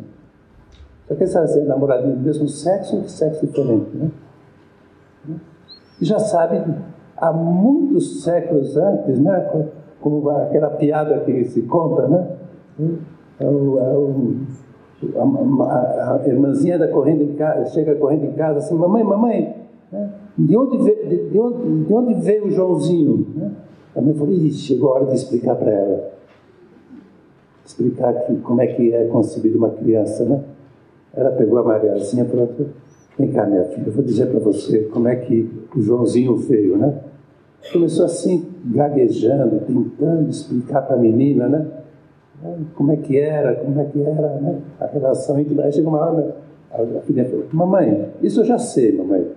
Só 1.06 1.14
que 1.14 1.24
essa 1.24 1.44
namoradinha 1.64 2.16
do 2.16 2.22
mesmo 2.22 2.48
sexo, 2.48 3.08
sexo 3.08 3.46
diferente, 3.46 3.96
né? 3.96 4.10
E 6.00 6.04
já 6.04 6.18
sabe 6.18 6.62
há 7.16 7.32
muitos 7.32 8.22
séculos 8.24 8.76
antes, 8.76 9.18
né? 9.20 9.68
Como 10.00 10.28
aquela 10.30 10.70
piada 10.70 11.20
que 11.20 11.44
se 11.44 11.62
conta, 11.62 12.08
né? 12.08 12.36
É 13.38 13.46
o, 13.46 13.78
é 13.78 13.96
o, 13.96 14.36
a, 15.16 16.20
a, 16.22 16.28
irmãzinha 16.28 16.78
da 16.78 16.88
correndo 16.88 17.22
em 17.22 17.34
casa, 17.34 17.66
chega 17.66 17.94
correndo 17.94 18.24
em 18.24 18.32
casa 18.32 18.59
assim, 18.59 18.74
mamãe, 18.74 19.05
mamãe, 19.05 19.57
né? 19.90 20.11
de, 20.36 20.57
onde 20.57 20.78
veio, 20.78 21.09
de, 21.09 21.30
de, 21.30 21.38
onde, 21.38 21.84
de 21.84 21.92
onde 21.92 22.14
veio 22.14 22.46
o 22.46 22.50
Joãozinho? 22.50 23.26
Né? 23.34 23.50
A 23.96 24.00
mãe 24.00 24.14
falou, 24.14 24.32
Ih, 24.32 24.52
chegou 24.52 24.90
a 24.90 24.94
hora 24.96 25.07
de 25.07 25.14
explicar 25.14 25.55
para 25.57 25.70
ela. 25.70 26.12
Explicar 27.64 28.12
que, 28.26 28.36
como 28.36 28.61
é 28.61 28.66
que 28.66 28.92
é 28.92 29.07
concebida 29.07 29.57
uma 29.57 29.70
criança, 29.70 30.24
né? 30.24 30.42
Ela 31.14 31.30
pegou 31.30 31.59
a 31.59 31.62
Mariazinha 31.62 32.24
e 32.24 32.28
falou, 32.28 32.48
vem 33.18 33.30
cá 33.30 33.46
minha 33.46 33.64
filha, 33.64 33.86
eu 33.86 33.92
vou 33.92 34.05
dizer 34.05 34.26
para 34.26 34.40
você 34.40 34.80
como 34.92 35.09
é 35.09 35.16
que 35.16 35.48
o 35.74 35.80
Joãozinho 35.80 36.36
veio, 36.36 36.76
né? 36.76 37.00
Começou 37.72 38.05
assim, 38.05 38.46
gaguejando, 38.66 39.61
tentando 39.61 40.28
explicar 40.28 40.82
para 40.82 40.96
a 40.96 40.98
menina, 40.98 41.48
né? 41.48 41.66
Como 42.74 42.92
é 42.92 42.97
que 42.97 43.18
era, 43.18 43.55
como 43.57 43.80
é 43.80 43.84
que 43.84 44.03
era, 44.03 44.40
né? 44.40 44.61
A 44.78 44.86
relação 44.86 45.38
entre... 45.38 45.61
Aí 45.62 45.72
chegou 45.72 45.92
uma 45.92 46.01
hora, 46.01 46.36
a 46.70 47.01
filha 47.03 47.24
falou, 47.24 47.47
mamãe, 47.53 48.11
isso 48.22 48.40
eu 48.40 48.45
já 48.45 48.59
sei, 48.59 48.97
mamãe. 48.97 49.32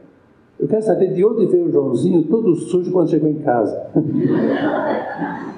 Eu 0.60 0.68
quero 0.68 0.82
saber 0.82 1.14
de 1.14 1.24
onde 1.24 1.46
veio 1.46 1.68
o 1.68 1.72
Joãozinho 1.72 2.24
todo 2.24 2.56
sujo 2.56 2.92
quando 2.92 3.10
chegou 3.10 3.30
em 3.30 3.40
casa. 3.40 3.88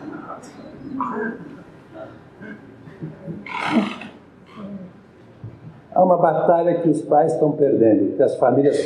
Há 5.92 6.04
uma 6.04 6.18
batalha 6.18 6.82
que 6.82 6.90
os 6.90 7.02
pais 7.02 7.34
estão 7.34 7.52
perdendo, 7.54 8.16
que 8.16 8.24
as 8.24 8.36
famílias 8.36 8.78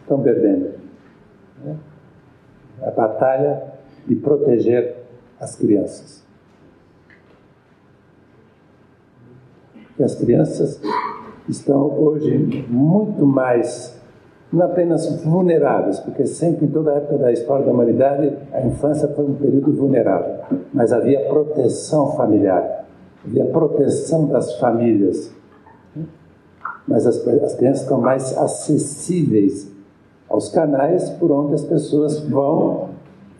estão 0.00 0.22
perdendo. 0.22 0.70
Né? 1.64 1.76
A 2.82 2.90
batalha 2.90 3.62
de 4.06 4.16
proteger 4.16 4.96
as 5.38 5.54
crianças. 5.54 6.21
Que 9.96 10.02
as 10.02 10.14
crianças 10.14 10.80
estão 11.48 11.98
hoje 11.98 12.66
muito 12.68 13.26
mais 13.26 14.00
não 14.52 14.66
apenas 14.66 15.22
vulneráveis, 15.22 15.98
porque 16.00 16.26
sempre, 16.26 16.66
em 16.66 16.68
toda 16.68 16.92
a 16.92 16.96
época 16.96 17.16
da 17.16 17.32
história 17.32 17.64
da 17.64 17.72
humanidade, 17.72 18.36
a 18.52 18.60
infância 18.60 19.08
foi 19.08 19.24
um 19.24 19.34
período 19.34 19.72
vulnerável, 19.72 20.36
mas 20.74 20.92
havia 20.92 21.20
proteção 21.26 22.12
familiar, 22.12 22.84
havia 23.24 23.46
proteção 23.46 24.26
das 24.26 24.58
famílias. 24.58 25.32
Mas 26.86 27.06
as, 27.06 27.26
as 27.26 27.54
crianças 27.54 27.82
estão 27.82 28.00
mais 28.00 28.36
acessíveis 28.36 29.72
aos 30.28 30.50
canais 30.50 31.08
por 31.10 31.30
onde 31.30 31.54
as 31.54 31.64
pessoas 31.64 32.18
vão 32.20 32.90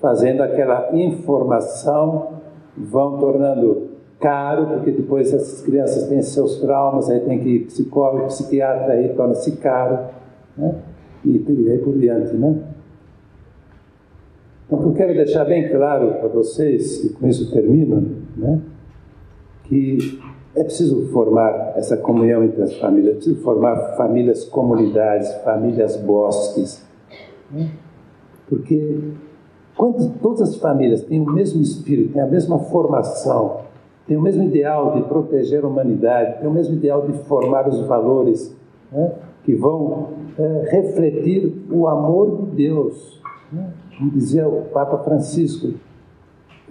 fazendo 0.00 0.42
aquela 0.42 0.96
informação, 0.96 2.40
vão 2.76 3.18
tornando 3.18 3.91
caro, 4.22 4.66
porque 4.68 4.92
depois 4.92 5.34
essas 5.34 5.60
crianças 5.62 6.08
têm 6.08 6.22
seus 6.22 6.60
traumas, 6.60 7.10
aí 7.10 7.20
tem 7.20 7.40
que 7.40 7.48
ir 7.48 7.66
psicólogo, 7.66 8.28
psiquiatra, 8.28 8.94
aí 8.94 9.10
torna-se 9.10 9.56
caro. 9.56 9.98
Né? 10.56 10.74
e 11.24 11.70
aí 11.70 11.78
por 11.78 11.96
diante, 11.98 12.34
né? 12.34 12.62
Então, 14.66 14.82
eu 14.82 14.92
quero 14.92 15.14
deixar 15.14 15.44
bem 15.44 15.68
claro 15.68 16.14
para 16.14 16.28
vocês, 16.28 17.04
e 17.04 17.10
com 17.10 17.28
isso 17.28 17.52
termino, 17.52 18.22
né? 18.36 18.60
Que 19.64 20.20
é 20.56 20.64
preciso 20.64 21.08
formar 21.12 21.74
essa 21.76 21.96
comunhão 21.96 22.44
entre 22.44 22.62
as 22.62 22.74
famílias, 22.76 23.12
é 23.12 23.16
preciso 23.16 23.40
formar 23.42 23.96
famílias 23.96 24.44
comunidades, 24.44 25.32
famílias 25.44 25.96
bosques, 25.96 26.86
né? 27.50 27.70
porque 28.48 28.98
quando 29.76 30.12
todas 30.20 30.42
as 30.42 30.56
famílias 30.56 31.02
têm 31.04 31.20
o 31.20 31.32
mesmo 31.32 31.62
espírito, 31.62 32.12
têm 32.12 32.22
a 32.22 32.26
mesma 32.26 32.58
formação, 32.58 33.61
têm 34.06 34.16
o 34.16 34.22
mesmo 34.22 34.42
ideal 34.44 34.92
de 34.94 35.02
proteger 35.02 35.64
a 35.64 35.68
humanidade, 35.68 36.38
têm 36.38 36.48
o 36.48 36.52
mesmo 36.52 36.74
ideal 36.74 37.06
de 37.06 37.12
formar 37.24 37.68
os 37.68 37.80
valores, 37.86 38.56
né? 38.90 39.12
que 39.44 39.54
vão 39.54 40.08
é, 40.38 40.68
refletir 40.70 41.66
o 41.70 41.86
amor 41.88 42.36
de 42.38 42.56
Deus. 42.56 43.20
Né? 43.50 43.70
Como 43.98 44.10
dizia 44.10 44.48
o 44.48 44.62
Papa 44.72 44.98
Francisco, 44.98 45.74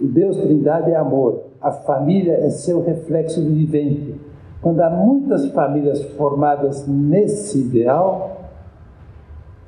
o 0.00 0.06
Deus 0.06 0.36
Trindade 0.36 0.90
é 0.90 0.96
amor, 0.96 1.44
a 1.60 1.70
família 1.70 2.34
é 2.34 2.50
seu 2.50 2.82
reflexo 2.82 3.44
vivente. 3.44 4.20
Quando 4.60 4.80
há 4.80 4.90
muitas 4.90 5.46
famílias 5.50 6.02
formadas 6.16 6.86
nesse 6.86 7.58
ideal, 7.58 8.42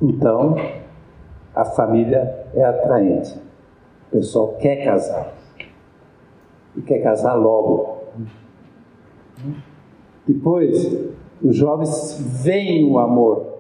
então 0.01 0.57
a 1.55 1.65
família 1.65 2.47
é 2.55 2.65
atraente. 2.65 3.37
O 4.09 4.17
pessoal 4.17 4.55
quer 4.59 4.85
casar. 4.85 5.44
E 6.77 6.83
quer 6.83 6.99
casar 7.01 7.35
logo. 7.35 7.99
Depois, 10.27 10.97
os 11.43 11.57
jovens 11.57 12.19
veem 12.43 12.91
o 12.91 12.99
amor, 12.99 13.59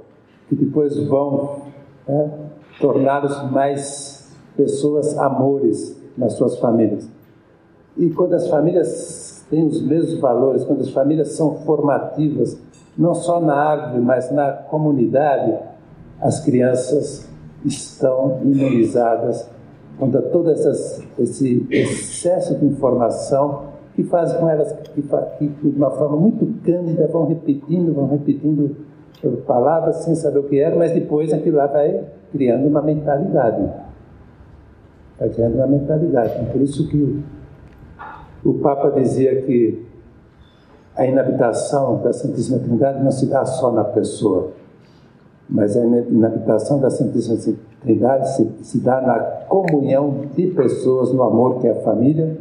que 0.48 0.56
depois 0.56 0.96
vão 1.06 1.62
é, 2.08 2.28
torná-los 2.80 3.50
mais 3.50 4.34
pessoas 4.56 5.16
amores 5.18 6.00
nas 6.16 6.34
suas 6.34 6.58
famílias. 6.58 7.08
E 7.96 8.10
quando 8.10 8.34
as 8.34 8.48
famílias 8.48 9.44
têm 9.50 9.66
os 9.66 9.82
mesmos 9.82 10.18
valores, 10.18 10.64
quando 10.64 10.80
as 10.80 10.90
famílias 10.90 11.32
são 11.32 11.56
formativas, 11.56 12.58
não 12.96 13.14
só 13.14 13.40
na 13.40 13.54
árvore, 13.54 14.00
mas 14.00 14.30
na 14.30 14.52
comunidade, 14.52 15.56
as 16.20 16.40
crianças 16.40 17.28
estão 17.64 18.40
imunizadas 18.42 19.48
contra 19.98 20.22
todo 20.22 20.50
essas, 20.50 21.02
esse 21.18 21.66
excesso 21.70 22.54
de 22.58 22.66
informação 22.66 23.74
que 23.94 24.02
faz 24.02 24.32
com 24.32 24.48
elas, 24.48 24.72
que, 24.94 25.02
que 25.02 25.46
de 25.48 25.76
uma 25.76 25.90
forma 25.90 26.16
muito 26.16 26.46
cândida 26.64 27.06
vão 27.06 27.26
repetindo, 27.26 27.94
vão 27.94 28.08
repetindo 28.08 28.76
palavras 29.46 29.96
sem 29.96 30.14
saber 30.14 30.40
o 30.40 30.44
que 30.44 30.58
era, 30.58 30.76
mas 30.76 30.92
depois 30.92 31.32
aquilo 31.32 31.56
lá 31.56 31.66
vai 31.66 32.04
criando 32.32 32.66
uma 32.66 32.82
mentalidade. 32.82 33.70
Vai 35.18 35.28
criando 35.30 35.54
uma 35.54 35.66
mentalidade. 35.66 36.44
Por 36.50 36.60
isso 36.60 36.88
que 36.88 36.96
o, 36.96 37.22
o 38.44 38.54
Papa 38.54 38.90
dizia 38.90 39.42
que 39.42 39.86
a 40.96 41.06
inabitação 41.06 42.02
da 42.02 42.12
Santíssima 42.12 42.58
Trindade 42.58 43.02
não 43.02 43.10
se 43.10 43.26
dá 43.26 43.44
só 43.44 43.72
na 43.72 43.84
pessoa, 43.84 44.52
mas 45.48 45.76
a 45.76 45.84
inabitação 45.84 46.80
da 46.80 46.90
Santíssima 46.90 47.56
Trindade 47.80 48.34
se, 48.34 48.50
se 48.62 48.80
dá 48.80 49.00
na 49.00 49.18
comunhão 49.46 50.22
de 50.34 50.46
pessoas, 50.48 51.12
no 51.12 51.22
amor 51.22 51.60
que 51.60 51.66
é 51.66 51.72
a 51.72 51.82
família 51.82 52.36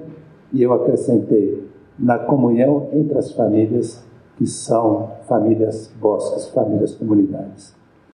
e 0.53 0.61
eu 0.61 0.71
acrescentei 0.71 1.67
na 1.99 2.17
comunhão 2.17 2.87
entre 2.93 3.17
as 3.17 3.31
famílias, 3.31 4.03
que 4.37 4.47
são 4.47 5.11
famílias 5.27 5.91
bosques, 5.99 6.47
famílias 6.49 6.95
comunidades. 6.95 7.75